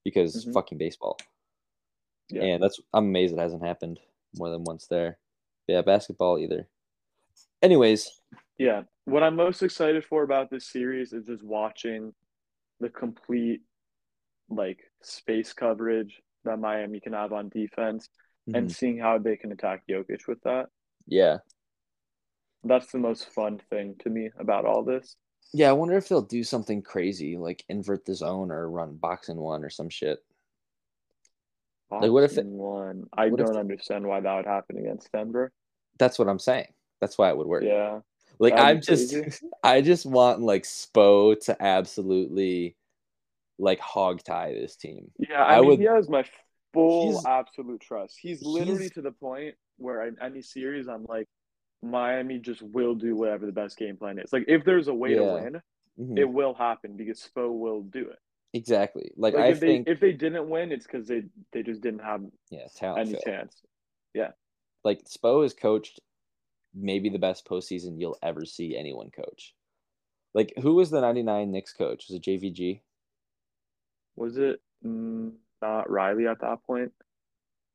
because 0.05 0.45
Mhm. 0.45 0.53
fucking 0.53 0.77
baseball. 0.77 1.17
Yeah. 2.29 2.43
And 2.43 2.63
that's 2.63 2.79
I'm 2.93 3.05
amazed 3.07 3.33
it 3.33 3.39
hasn't 3.39 3.63
happened 3.65 3.99
more 4.38 4.49
than 4.49 4.63
once 4.63 4.88
there. 4.88 5.17
But 5.67 5.73
yeah, 5.73 5.81
basketball 5.81 6.39
either. 6.39 6.67
Anyways, 7.62 8.21
Yeah. 8.57 8.83
What 9.05 9.23
I'm 9.23 9.35
most 9.38 9.63
excited 9.63 10.03
for 10.05 10.23
about 10.23 10.49
this 10.49 10.67
series 10.67 11.13
is 11.13 11.25
just 11.25 11.43
watching 11.43 12.13
the 12.79 12.89
complete 12.89 13.62
like 14.49 14.91
space 15.01 15.53
coverage 15.53 16.21
that 16.45 16.60
Miami 16.60 16.99
can 16.99 17.13
have 17.13 17.34
on 17.34 17.49
defense 17.49 18.10
and 18.54 18.67
mhm, 18.67 18.75
seeing 18.75 18.97
how 18.99 19.17
they 19.17 19.38
can 19.38 19.52
attack 19.52 19.84
Jokic 19.89 20.28
with 20.28 20.41
that. 20.43 20.67
yeah. 21.08 21.38
That's 22.63 22.91
the 22.91 22.97
most 22.97 23.30
fun 23.32 23.60
thing 23.69 23.95
to 24.04 24.10
me 24.10 24.32
about 24.38 24.65
all 24.65 24.84
this. 24.84 25.15
Yeah, 25.54 25.69
I 25.69 25.73
wonder 25.73 25.95
if 25.97 26.10
they'll 26.10 26.21
do 26.21 26.43
something 26.43 26.82
crazy 26.82 27.38
like 27.38 27.63
invert 27.69 28.06
the 28.06 28.13
zone 28.13 28.52
or 28.52 28.69
run 28.69 28.97
box 28.97 29.30
and 29.30 29.39
one 29.39 29.63
or 29.63 29.69
some 29.69 29.89
shit. 29.89 30.19
Like, 31.89 32.12
what 32.12 32.23
if 32.23 32.38
it- 32.38 32.45
one? 32.45 33.06
I 33.17 33.30
don't 33.30 33.58
understand 33.58 34.06
why 34.06 34.19
that 34.19 34.36
would 34.36 34.45
happen 34.45 34.78
against 34.78 35.12
Denver. 35.12 35.52
That's 35.97 36.19
what 36.19 36.28
I'm 36.28 36.39
saying. 36.39 36.73
That's 37.02 37.17
why 37.17 37.30
it 37.30 37.38
would 37.38 37.47
work. 37.47 37.63
Yeah. 37.63 38.02
Like 38.39 38.54
I'm 38.58 38.82
just 38.82 39.12
crazy. 39.13 39.32
I 39.63 39.82
just 39.82 40.06
want 40.06 40.41
like 40.41 40.63
Spo 40.63 41.39
to 41.45 41.62
absolutely 41.62 42.75
like 43.59 43.79
hog 43.79 44.23
tie 44.23 44.53
this 44.53 44.75
team. 44.75 45.11
Yeah, 45.19 45.43
I, 45.43 45.57
I 45.57 45.59
mean, 45.59 45.69
would- 45.69 45.79
he 45.79 45.85
has 45.85 46.09
my 46.09 46.23
full 46.73 47.21
absolute 47.27 47.81
trust. 47.81 48.17
He's 48.19 48.41
literally 48.43 48.83
he's- 48.83 48.93
to 48.93 49.01
the 49.01 49.11
point 49.11 49.55
where 49.77 50.07
in 50.07 50.17
any 50.21 50.41
series, 50.41 50.87
I'm 50.87 51.05
like, 51.05 51.27
Miami 51.83 52.39
just 52.39 52.61
will 52.61 52.95
do 52.95 53.15
whatever 53.15 53.45
the 53.45 53.51
best 53.51 53.77
game 53.77 53.95
plan 53.97 54.19
is. 54.19 54.33
Like, 54.33 54.45
if 54.47 54.65
there's 54.65 54.87
a 54.87 54.93
way 54.93 55.13
to 55.13 55.21
Yeah. 55.21 55.33
win, 55.35 55.61
Mhm. 55.99 56.17
it 56.19 56.25
will 56.25 56.53
happen 56.53 56.95
because 56.97 57.19
Spo 57.21 57.51
will 57.57 57.81
do 57.83 58.09
it. 58.09 58.19
Exactly. 58.53 59.11
Like, 59.15 59.33
Like, 59.35 59.43
I 59.43 59.47
if 59.49 59.59
think 59.59 59.85
they 59.85 59.91
if 59.91 59.99
they 59.99 60.11
didn't 60.11 60.49
win, 60.49 60.71
it's 60.71 60.85
because 60.85 61.07
they 61.07 61.23
they 61.51 61.61
just 61.63 61.81
didn't 61.81 61.99
have 61.99 62.23
yeah, 62.49 62.67
any 62.97 63.15
chance. 63.23 63.61
Yeah, 64.13 64.31
like 64.83 65.03
Spo 65.05 65.43
has 65.43 65.53
coached 65.53 65.99
maybe 66.73 67.09
the 67.09 67.19
best 67.19 67.45
postseason 67.45 67.99
you'll 67.99 68.17
ever 68.23 68.45
see 68.45 68.75
anyone 68.75 69.11
coach. 69.11 69.55
Like 70.33 70.53
who 70.61 70.73
was 70.75 70.89
the 70.89 70.99
99 71.01 71.51
Knicks 71.51 71.73
coach? 71.73 72.07
Was 72.09 72.15
it 72.17 72.23
JVG? 72.23 72.81
Was 74.19 74.38
it 74.38 74.60
mm, 74.86 75.32
not 75.62 75.89
Riley 75.89 76.27
at 76.27 76.41
that 76.41 76.63
point? 76.67 76.91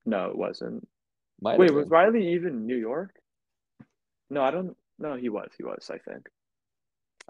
No, 0.05 0.27
it 0.27 0.37
wasn't. 0.37 0.87
Might 1.41 1.59
Wait, 1.59 1.73
was. 1.73 1.89
Riley 1.89 2.35
even 2.35 2.67
New 2.67 2.77
York? 2.77 3.15
No, 4.29 4.43
I 4.43 4.51
don't. 4.51 4.77
No, 4.99 5.17
he 5.17 5.31
was. 5.31 5.51
He 5.57 5.65
was. 5.65 5.91
I 5.91 5.99
think. 5.99 6.27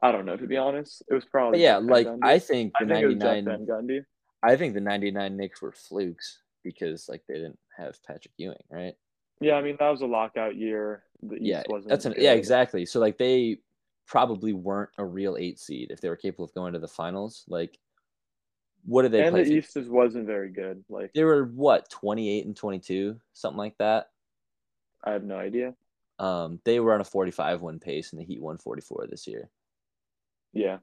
I 0.02 0.10
don't 0.10 0.26
know 0.26 0.36
to 0.36 0.46
be 0.48 0.56
honest. 0.56 1.02
It 1.08 1.14
was 1.14 1.24
probably. 1.24 1.58
But 1.58 1.62
yeah, 1.62 1.80
Jeff 1.80 1.88
like 1.88 2.06
Gundy. 2.08 2.18
I 2.24 2.38
think 2.40 2.72
the 2.78 2.84
I 2.84 2.88
think 2.88 3.02
it 3.02 3.06
was 3.06 3.14
Jeff 3.14 3.44
99 3.44 3.44
Van 3.44 3.66
Gundy. 3.66 4.00
I 4.42 4.56
think 4.56 4.74
the 4.74 4.80
99 4.80 5.36
Knicks 5.36 5.62
were 5.62 5.72
flukes 5.72 6.42
because 6.64 7.08
like 7.08 7.22
they 7.28 7.34
didn't 7.34 7.58
have 7.76 7.96
Patrick 8.04 8.34
Ewing, 8.36 8.56
right? 8.68 8.94
Yeah, 9.40 9.54
I 9.54 9.62
mean 9.62 9.76
that 9.78 9.90
was 9.90 10.00
a 10.00 10.06
lockout 10.06 10.56
year. 10.56 11.04
The 11.22 11.36
East 11.36 11.44
yeah, 11.44 11.62
wasn't. 11.68 11.90
that's 11.90 12.04
an 12.04 12.14
yeah, 12.18 12.32
exactly. 12.32 12.84
So 12.84 12.98
like 12.98 13.16
they 13.16 13.58
probably 14.06 14.52
weren't 14.52 14.90
a 14.98 15.04
real 15.04 15.36
eight 15.38 15.58
seed 15.58 15.90
if 15.90 16.00
they 16.00 16.08
were 16.08 16.16
capable 16.16 16.44
of 16.44 16.54
going 16.54 16.72
to 16.74 16.78
the 16.78 16.88
finals. 16.88 17.44
Like, 17.48 17.78
what 18.84 19.02
did 19.02 19.12
they 19.12 19.24
And 19.24 19.34
the 19.34 19.44
East 19.44 19.74
just 19.74 19.88
wasn't 19.88 20.26
very 20.26 20.50
good. 20.50 20.84
Like 20.88 21.12
They 21.14 21.24
were 21.24 21.44
what 21.44 21.88
twenty 21.90 22.30
eight 22.30 22.46
and 22.46 22.56
twenty 22.56 22.78
two, 22.78 23.20
something 23.32 23.58
like 23.58 23.76
that. 23.78 24.08
I 25.02 25.12
have 25.12 25.24
no 25.24 25.36
idea. 25.36 25.74
Um, 26.18 26.60
they 26.64 26.80
were 26.80 26.94
on 26.94 27.00
a 27.00 27.04
forty 27.04 27.30
five 27.30 27.60
win 27.60 27.80
pace, 27.80 28.12
and 28.12 28.20
the 28.20 28.24
Heat 28.24 28.42
won 28.42 28.58
forty 28.58 28.82
four 28.82 29.06
this 29.08 29.26
year. 29.26 29.50
Yeah. 30.52 30.78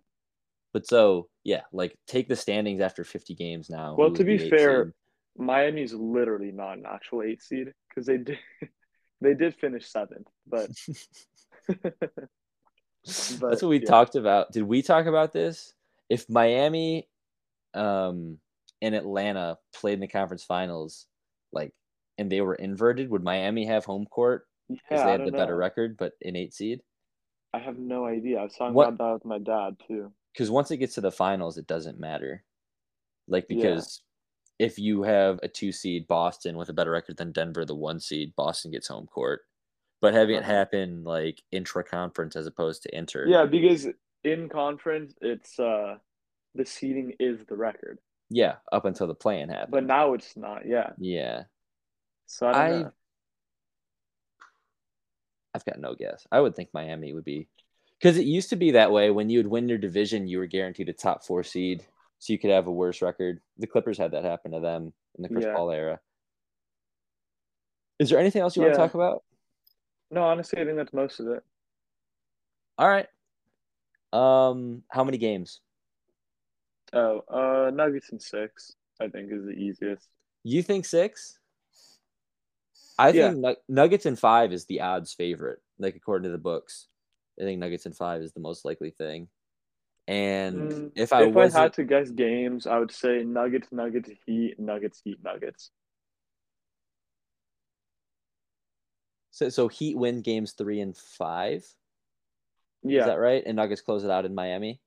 But 0.74 0.88
so 0.88 1.28
yeah, 1.44 1.62
like 1.72 1.98
take 2.08 2.28
the 2.28 2.36
standings 2.36 2.82
after 2.82 3.04
fifty 3.04 3.36
games 3.36 3.70
now. 3.70 3.96
Well, 3.98 4.12
to 4.12 4.24
be 4.24 4.38
fair, 4.50 4.86
seed? 4.86 4.94
Miami's 5.38 5.94
literally 5.94 6.52
not 6.52 6.78
an 6.78 6.86
actual 6.92 7.24
eight 7.24 7.42
seed 7.42 7.74
because 7.90 8.06
they 8.06 8.18
did. 8.18 8.40
They 9.24 9.36
did 9.36 9.54
finish 9.54 9.88
seventh, 9.88 10.26
but 10.48 10.72
That's 13.06 13.40
what 13.40 13.64
we 13.64 13.80
yeah. 13.80 13.88
talked 13.88 14.16
about. 14.16 14.52
Did 14.52 14.64
we 14.64 14.82
talk 14.82 15.06
about 15.06 15.32
this? 15.32 15.76
If 16.10 16.28
Miami 16.28 17.08
um 17.73 18.38
and 18.81 18.95
Atlanta 18.95 19.57
played 19.75 19.93
in 19.95 19.99
the 19.99 20.07
conference 20.07 20.43
finals, 20.43 21.07
like 21.51 21.73
and 22.17 22.31
they 22.31 22.41
were 22.41 22.55
inverted, 22.55 23.10
would 23.10 23.23
Miami 23.23 23.65
have 23.65 23.86
home 23.86 24.05
court 24.05 24.47
because 24.69 24.81
yeah, 24.91 25.05
they 25.05 25.12
had 25.12 25.21
the 25.21 25.31
don't 25.31 25.39
better 25.39 25.55
record, 25.57 25.97
but 25.97 26.13
an 26.23 26.36
eight 26.36 26.53
seed? 26.53 26.81
I 27.53 27.60
have 27.60 27.77
no 27.77 28.05
idea. 28.05 28.39
I 28.39 28.43
was 28.43 28.53
talking 28.55 28.73
What- 28.73 28.89
about 28.89 28.97
that 29.07 29.13
with 29.13 29.25
my 29.25 29.39
dad 29.39 29.77
too. 29.88 30.12
Because 30.34 30.49
once 30.49 30.71
it 30.71 30.77
gets 30.77 30.95
to 30.95 31.01
the 31.01 31.12
finals, 31.12 31.57
it 31.57 31.67
doesn't 31.67 31.99
matter. 31.99 32.43
Like 33.27 33.45
Yeah. 33.49 33.57
because 33.57 34.01
if 34.60 34.79
you 34.79 35.03
have 35.03 35.39
a 35.43 35.47
two 35.47 35.71
seed 35.71 36.07
Boston 36.07 36.55
with 36.55 36.69
a 36.69 36.73
better 36.73 36.91
record 36.91 37.17
than 37.17 37.31
Denver, 37.34 37.65
the 37.65 37.75
one 37.75 37.99
seed, 37.99 38.34
Boston 38.36 38.71
gets 38.71 38.88
home 38.88 39.07
court. 39.07 39.41
But 39.99 40.13
having 40.13 40.36
it 40.36 40.43
Uh-huh. 40.43 40.51
happen 40.51 41.03
like 41.03 41.43
intra 41.51 41.84
conference 41.84 42.36
as 42.36 42.47
opposed 42.47 42.84
to 42.84 42.95
inter. 42.97 43.25
Yeah, 43.27 43.45
because 43.45 43.88
in 44.23 44.47
conference, 44.49 45.13
it's 45.21 45.60
uh 45.60 45.97
the 46.56 46.66
seeding 46.66 47.14
is 47.20 47.46
the 47.48 47.56
record, 47.56 48.00
Yeah, 48.30 48.56
up 48.72 48.86
until 48.86 49.08
the 49.08 49.16
plan 49.16 49.50
happened. 49.50 49.72
but 49.72 49.86
now 49.86 50.14
it's 50.14 50.36
not. 50.36 50.66
Yeah, 50.66 50.92
yeah. 50.98 51.44
so 52.26 52.48
I 52.48 52.52
I-. 52.82 52.86
I've 55.54 55.66
got 55.66 55.80
no 55.80 55.96
guess. 55.96 56.26
I 56.32 56.40
would 56.40 56.56
think 56.56 56.70
Miami 56.74 57.14
would 57.14 57.26
be 57.26 57.48
because 58.00 58.18
it 58.18 58.26
used 58.26 58.50
to 58.52 58.56
be 58.56 58.72
that 58.72 58.92
way. 58.92 59.12
When 59.12 59.30
you 59.30 59.40
would 59.40 59.48
win 59.48 59.68
your 59.70 59.78
division, 59.78 60.28
you 60.28 60.38
were 60.40 60.46
guaranteed 60.48 60.90
a 60.90 60.94
top 60.94 61.24
four 61.26 61.44
seed, 61.44 61.86
so 62.20 62.32
you 62.34 62.40
could 62.40 62.52
have 62.52 62.68
a 62.68 62.72
worse 62.72 63.02
record. 63.02 63.42
The 63.58 63.68
Clippers 63.68 63.98
had 63.98 64.12
that 64.12 64.24
happen 64.24 64.52
to 64.52 64.60
them 64.60 64.94
in 65.16 65.24
the 65.24 65.30
Chris 65.30 65.46
Yeah. 65.46 65.54
Paul 65.56 65.72
era. 65.72 66.00
Is 68.00 68.10
there 68.10 68.20
anything 68.20 68.42
else 68.42 68.56
you 68.56 68.62
want 68.64 68.74
to 68.74 68.78
talk 68.80 68.94
about? 68.96 69.24
No, 70.10 70.24
honestly, 70.24 70.60
I 70.62 70.66
think 70.66 70.78
that's 70.78 70.94
most 70.94 71.20
of 71.20 71.28
it. 71.28 71.44
All 72.78 72.90
right. 72.90 73.08
Um, 74.14 74.84
how 74.90 75.04
many 75.04 75.18
games? 75.18 75.62
Oh, 76.93 77.21
uh, 77.30 77.71
Nuggets 77.71 78.10
in 78.10 78.19
six. 78.19 78.73
I 78.99 79.08
think 79.08 79.32
is 79.32 79.43
the 79.45 79.51
easiest. 79.51 80.08
You 80.43 80.62
think 80.63 80.86
six? 80.86 81.39
I 82.99 83.12
think 83.12 83.38
Nu- 83.38 83.56
Nuggets 83.67 84.06
in 84.06 84.15
five 84.15 84.51
is 84.51 84.65
the 84.65 84.82
odds 84.82 85.13
favorite, 85.13 85.60
like 85.80 85.95
according 85.95 86.25
to 86.25 86.32
the 86.32 86.38
books. 86.38 86.88
I 87.39 87.43
think 87.43 87.60
Nuggets 87.60 87.86
in 87.86 87.93
five 87.93 88.21
is 88.21 88.34
the 88.34 88.39
most 88.39 88.65
likely 88.65 88.91
thing. 88.91 89.27
And 90.08 90.56
Mm, 90.58 90.91
if 90.95 91.13
I 91.13 91.23
if 91.23 91.36
I 91.38 91.49
had 91.62 91.73
to 91.73 91.84
guess 91.84 92.12
games, 92.12 92.67
I 92.67 92.77
would 92.77 92.91
say 92.91 93.23
Nuggets, 93.23 93.67
Nuggets, 93.71 94.10
Heat, 94.25 94.60
Nuggets, 94.60 95.01
Heat, 95.04 95.23
Nuggets. 95.23 95.71
so, 99.32 99.49
so 99.49 99.67
Heat 99.67 99.97
win 99.97 100.21
games 100.21 100.51
three 100.54 100.82
and 100.82 100.95
five. 100.95 101.65
Yeah, 102.84 102.99
Is 103.01 103.06
that 103.06 103.19
right? 103.19 103.43
And 103.45 103.56
Nuggets 103.56 103.82
close 103.82 104.04
it 104.04 104.12
out 104.12 104.25
in 104.25 104.36
Miami. 104.36 104.82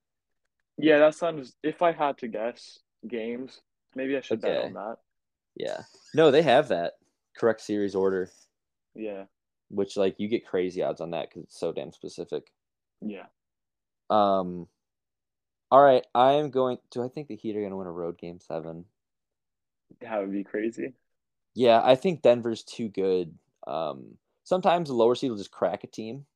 Yeah, 0.78 0.98
that 0.98 1.14
sounds. 1.14 1.54
If 1.62 1.82
I 1.82 1.92
had 1.92 2.18
to 2.18 2.28
guess 2.28 2.78
games, 3.06 3.60
maybe 3.94 4.16
I 4.16 4.20
should 4.20 4.40
bet 4.40 4.56
Okay. 4.56 4.66
on 4.66 4.72
that. 4.74 4.96
Yeah. 5.56 5.82
No, 6.14 6.30
they 6.30 6.42
have 6.42 6.68
that 6.68 6.94
correct 7.36 7.60
series 7.60 7.94
order, 7.94 8.30
Yeah, 8.94 9.24
which 9.70 9.96
like 9.96 10.18
you 10.18 10.28
get 10.28 10.46
crazy 10.46 10.82
odds 10.82 11.00
on 11.00 11.10
that 11.10 11.28
because 11.30 11.44
it's 11.44 11.58
so 11.58 11.72
damn 11.72 11.92
specific. 11.92 12.50
yeah. 13.00 13.26
Um. 14.10 14.68
All 15.70 15.82
right, 15.82 16.06
I 16.14 16.32
am 16.34 16.50
going. 16.50 16.78
Do 16.90 17.02
I 17.02 17.08
think 17.08 17.28
the 17.28 17.36
Heat 17.36 17.56
are 17.56 17.60
going 17.60 17.70
to 17.70 17.76
win 17.76 17.86
a 17.88 17.92
road 17.92 18.18
game 18.18 18.38
seven? 18.38 18.84
That 20.00 20.20
would 20.20 20.32
be 20.32 20.44
crazy. 20.44 20.92
Yeah, 21.54 21.80
I 21.82 21.94
think 21.96 22.22
Denver's 22.22 22.62
too 22.64 22.88
good. 22.88 23.36
Um, 23.66 24.18
sometimes 24.44 24.88
the 24.88 24.94
lower 24.94 25.14
seed 25.14 25.30
will 25.30 25.38
just 25.38 25.50
crack 25.52 25.82
a 25.84 25.86
team. 25.86 26.26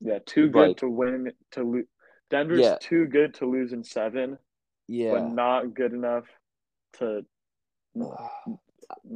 Yeah, 0.00 0.18
too 0.24 0.48
good 0.48 0.68
Like- 0.68 0.76
to 0.78 0.88
win 0.90 1.32
to 1.52 1.62
lose. 1.64 1.86
Denver's 2.30 2.60
Yeah. 2.60 2.78
too 2.80 3.06
good 3.06 3.34
to 3.34 3.46
lose 3.46 3.72
in 3.72 3.84
seven, 3.84 4.38
Yeah. 4.88 5.12
but 5.12 5.28
not 5.32 5.74
good 5.74 5.92
enough 5.92 6.26
to 6.94 7.24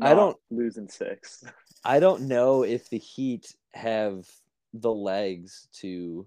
I 0.01 0.15
don't- 0.15 0.39
lose 0.51 0.77
in 0.77 0.89
six. 0.89 1.45
I 1.85 2.01
don't 2.01 2.23
know 2.23 2.65
if 2.65 2.89
the 2.91 2.99
Heat 2.99 3.55
have 3.73 4.29
the 4.75 4.93
legs 4.93 5.69
to 5.73 6.27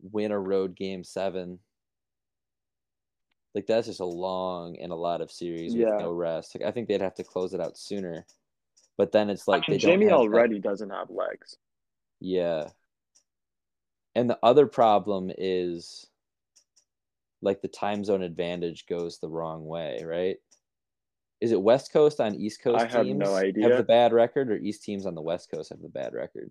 win 0.00 0.32
a 0.32 0.38
road 0.38 0.74
game 0.76 1.02
seven. 1.04 1.58
Like 3.54 3.66
that's 3.66 3.86
just 3.86 4.00
a 4.00 4.04
long 4.04 4.76
and 4.78 4.92
a 4.92 4.96
lot 4.96 5.20
of 5.22 5.30
series 5.30 5.74
Yeah. 5.74 5.92
with 5.92 6.00
no 6.00 6.12
rest. 6.12 6.54
Like, 6.54 6.66
I 6.68 6.72
think 6.72 6.88
they'd 6.88 7.00
have 7.00 7.14
to 7.14 7.24
close 7.24 7.54
it 7.54 7.60
out 7.60 7.78
sooner. 7.78 8.26
But 8.98 9.12
then 9.12 9.30
it's 9.30 9.48
like 9.48 9.62
I 9.66 9.72
mean, 9.72 9.78
they 9.80 9.86
don't 9.86 10.00
Jamie 10.00 10.12
already 10.12 10.58
doesn't 10.58 10.90
have 10.90 11.10
legs. 11.10 11.56
Yeah. 12.20 12.70
And 14.16 14.30
the 14.30 14.38
other 14.42 14.66
problem 14.66 15.30
is 15.36 16.06
like 17.42 17.60
the 17.60 17.68
time 17.68 18.02
zone 18.02 18.22
advantage 18.22 18.86
goes 18.86 19.18
the 19.18 19.28
wrong 19.28 19.66
way, 19.66 20.02
right? 20.04 20.38
Is 21.42 21.52
it 21.52 21.60
West 21.60 21.92
Coast 21.92 22.18
on 22.18 22.34
East 22.34 22.62
Coast 22.62 22.82
I 22.82 22.88
have 22.88 23.04
teams 23.04 23.18
no 23.18 23.34
have 23.34 23.44
idea. 23.44 23.76
the 23.76 23.82
bad 23.82 24.14
record 24.14 24.50
or 24.50 24.56
East 24.56 24.84
teams 24.84 25.04
on 25.04 25.14
the 25.14 25.20
West 25.20 25.50
Coast 25.50 25.68
have 25.68 25.82
the 25.82 25.90
bad 25.90 26.14
record? 26.14 26.50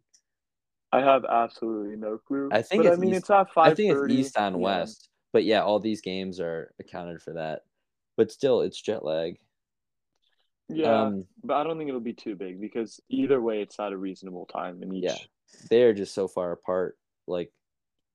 I 0.91 1.01
have 1.01 1.25
absolutely 1.25 1.95
no 1.95 2.19
clue. 2.19 2.49
I 2.51 2.61
think 2.61 2.83
but 2.83 2.89
I 2.89 2.93
it's 2.93 3.01
mean, 3.01 3.09
East- 3.09 3.17
it's 3.21 3.29
at 3.31 3.51
five. 3.51 3.71
I 3.71 3.75
think 3.75 3.97
it's 3.97 4.13
East 4.13 4.37
on 4.37 4.59
West. 4.59 5.09
But 5.33 5.43
yeah, 5.43 5.63
all 5.63 5.79
these 5.79 6.01
games 6.01 6.39
are 6.39 6.71
accounted 6.79 7.19
for 7.19 7.33
that. 7.33 7.63
But 8.15 8.31
still 8.31 8.61
it's 8.61 8.79
jet 8.79 9.03
lag. 9.03 9.39
Yeah, 10.69 11.01
Um 11.01 11.25
but 11.43 11.55
I 11.57 11.63
don't 11.63 11.79
think 11.79 11.87
it'll 11.89 11.99
be 11.99 12.13
too 12.13 12.35
big 12.35 12.61
because 12.61 12.99
either 13.09 13.41
way, 13.41 13.63
it's 13.63 13.79
not 13.79 13.91
a 13.91 13.97
reasonable 13.97 14.45
time 14.45 14.83
in 14.83 14.93
each. 14.93 15.03
Yeah. 15.05 15.15
they're 15.71 15.93
just 15.93 16.13
so 16.13 16.27
far 16.27 16.51
apart. 16.51 16.95
Like 17.27 17.51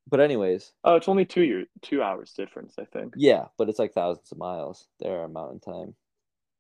but 0.09 0.21
anyways, 0.21 0.73
Oh, 0.83 0.97
it's 0.97 1.09
only 1.09 1.25
two 1.25 1.43
year, 1.43 1.67
two 1.83 2.03
hours 2.03 2.33
difference, 2.33 2.75
I 2.79 2.85
think. 2.85 3.15
Yeah, 3.17 3.47
but 3.57 3.69
it's 3.69 3.79
like 3.79 3.93
thousands 3.93 4.33
of 4.33 4.39
miles. 4.39 4.89
There 4.99 5.21
are 5.21 5.29
mountain 5.29 5.61
time. 5.61 5.95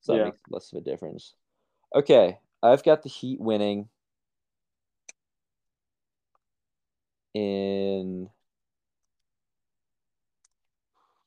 So 0.02 0.16
that 0.16 0.24
makes 0.24 0.38
less 0.48 0.72
of 0.72 0.78
a 0.78 0.84
difference. 0.84 1.34
Okay. 1.94 2.38
I've 2.62 2.84
got 2.84 3.02
the 3.02 3.08
Heat 3.08 3.40
winning 3.40 3.88
in 7.34 8.28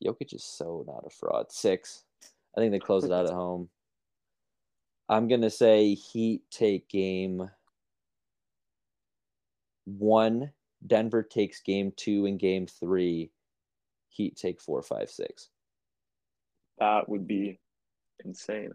Jokic 0.04 0.34
is 0.34 0.44
so 0.44 0.84
not 0.86 1.04
a 1.06 1.10
fraud. 1.10 1.50
Six. 1.50 2.04
I 2.56 2.60
think 2.60 2.72
they 2.72 2.78
close 2.78 3.04
it 3.04 3.12
out 3.12 3.26
at 3.26 3.32
home. 3.34 3.68
I'm 5.08 5.28
gonna 5.28 5.50
say 5.50 5.94
Heat 5.94 6.42
take 6.50 6.88
game 6.88 7.50
one. 9.84 10.52
Denver 10.86 11.22
takes 11.22 11.60
game 11.60 11.92
two 11.96 12.26
and 12.26 12.38
game 12.38 12.66
three. 12.66 13.30
Heat 14.08 14.36
take 14.36 14.60
four, 14.60 14.82
five, 14.82 15.10
six. 15.10 15.48
That 16.78 17.08
would 17.08 17.26
be 17.26 17.58
insane. 18.24 18.72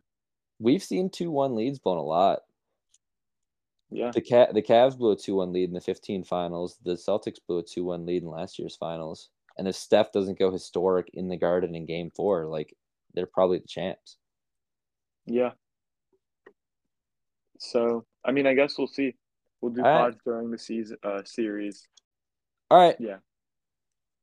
We've 0.60 0.84
seen 0.84 1.10
two 1.10 1.32
one 1.32 1.56
leads 1.56 1.80
blown 1.80 1.98
a 1.98 2.04
lot. 2.04 2.40
Yeah, 3.92 4.12
The 4.12 4.22
cat 4.22 4.54
the 4.54 4.62
Cavs 4.62 4.98
blew 4.98 5.12
a 5.12 5.16
two 5.16 5.36
one 5.36 5.52
lead 5.52 5.70
in 5.70 5.74
the 5.74 5.82
15 5.82 6.24
finals. 6.24 6.78
The 6.84 6.94
Celtics 6.94 7.40
blew 7.48 7.58
a 7.60 7.64
two 7.64 7.84
one 7.84 8.06
lead 8.06 8.22
in 8.22 8.30
last 8.30 8.60
year's 8.60 8.76
finals. 8.76 9.30
And 9.58 9.68
if 9.68 9.76
Steph 9.76 10.12
doesn't 10.12 10.38
go 10.40 10.52
historic 10.52 11.10
in 11.14 11.28
the 11.28 11.38
Garden 11.38 11.76
in 11.76 11.86
Game 11.86 12.12
Four, 12.16 12.46
like 12.46 12.76
they're 13.14 13.26
probably 13.26 13.58
the 13.60 13.68
champs. 13.68 14.18
yeah. 15.26 15.52
So, 17.62 18.06
I 18.24 18.32
mean, 18.32 18.48
I 18.48 18.54
guess 18.54 18.78
we'll 18.78 18.88
see. 18.88 19.16
We'll 19.60 19.74
do 19.74 19.84
All 19.84 19.88
right. 19.88 20.12
pods 20.12 20.18
during 20.24 20.50
the 20.50 20.58
season 20.58 20.98
uh, 21.04 21.24
series. 21.26 21.88
All 22.72 22.78
right, 22.78 22.96
Yeah. 23.00 23.18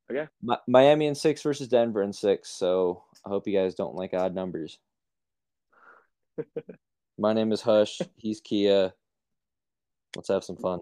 Okay. 0.09 0.27
Mi- 0.41 0.55
Miami 0.67 1.07
in 1.07 1.15
six 1.15 1.41
versus 1.41 1.67
Denver 1.67 2.01
in 2.01 2.13
six. 2.13 2.49
So 2.49 3.03
I 3.25 3.29
hope 3.29 3.47
you 3.47 3.53
guys 3.57 3.75
don't 3.75 3.95
like 3.95 4.13
odd 4.13 4.33
numbers. 4.33 4.79
My 7.17 7.33
name 7.33 7.51
is 7.51 7.61
Hush. 7.61 7.99
He's 8.15 8.39
Kia. 8.39 8.93
Let's 10.15 10.29
have 10.29 10.43
some 10.43 10.55
fun. 10.55 10.79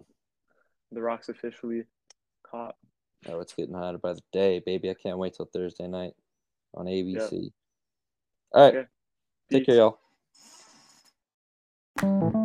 The 0.91 1.01
Rock's 1.01 1.30
officially 1.30 1.86
caught. 2.43 2.75
Oh, 3.28 3.39
it's 3.39 3.54
getting 3.54 3.73
hotter 3.73 3.97
by 3.97 4.13
the 4.13 4.21
day, 4.32 4.62
baby. 4.63 4.89
I 4.89 4.93
can't 4.93 5.17
wait 5.17 5.34
till 5.34 5.49
Thursday 5.51 5.88
night 5.88 6.13
on 6.75 6.86
ABC. 6.86 7.51
All 8.51 8.63
right. 8.63 8.75
Okay. 8.75 8.88
Take 9.51 9.65
care, 9.65 9.75
y'all. 12.01 12.45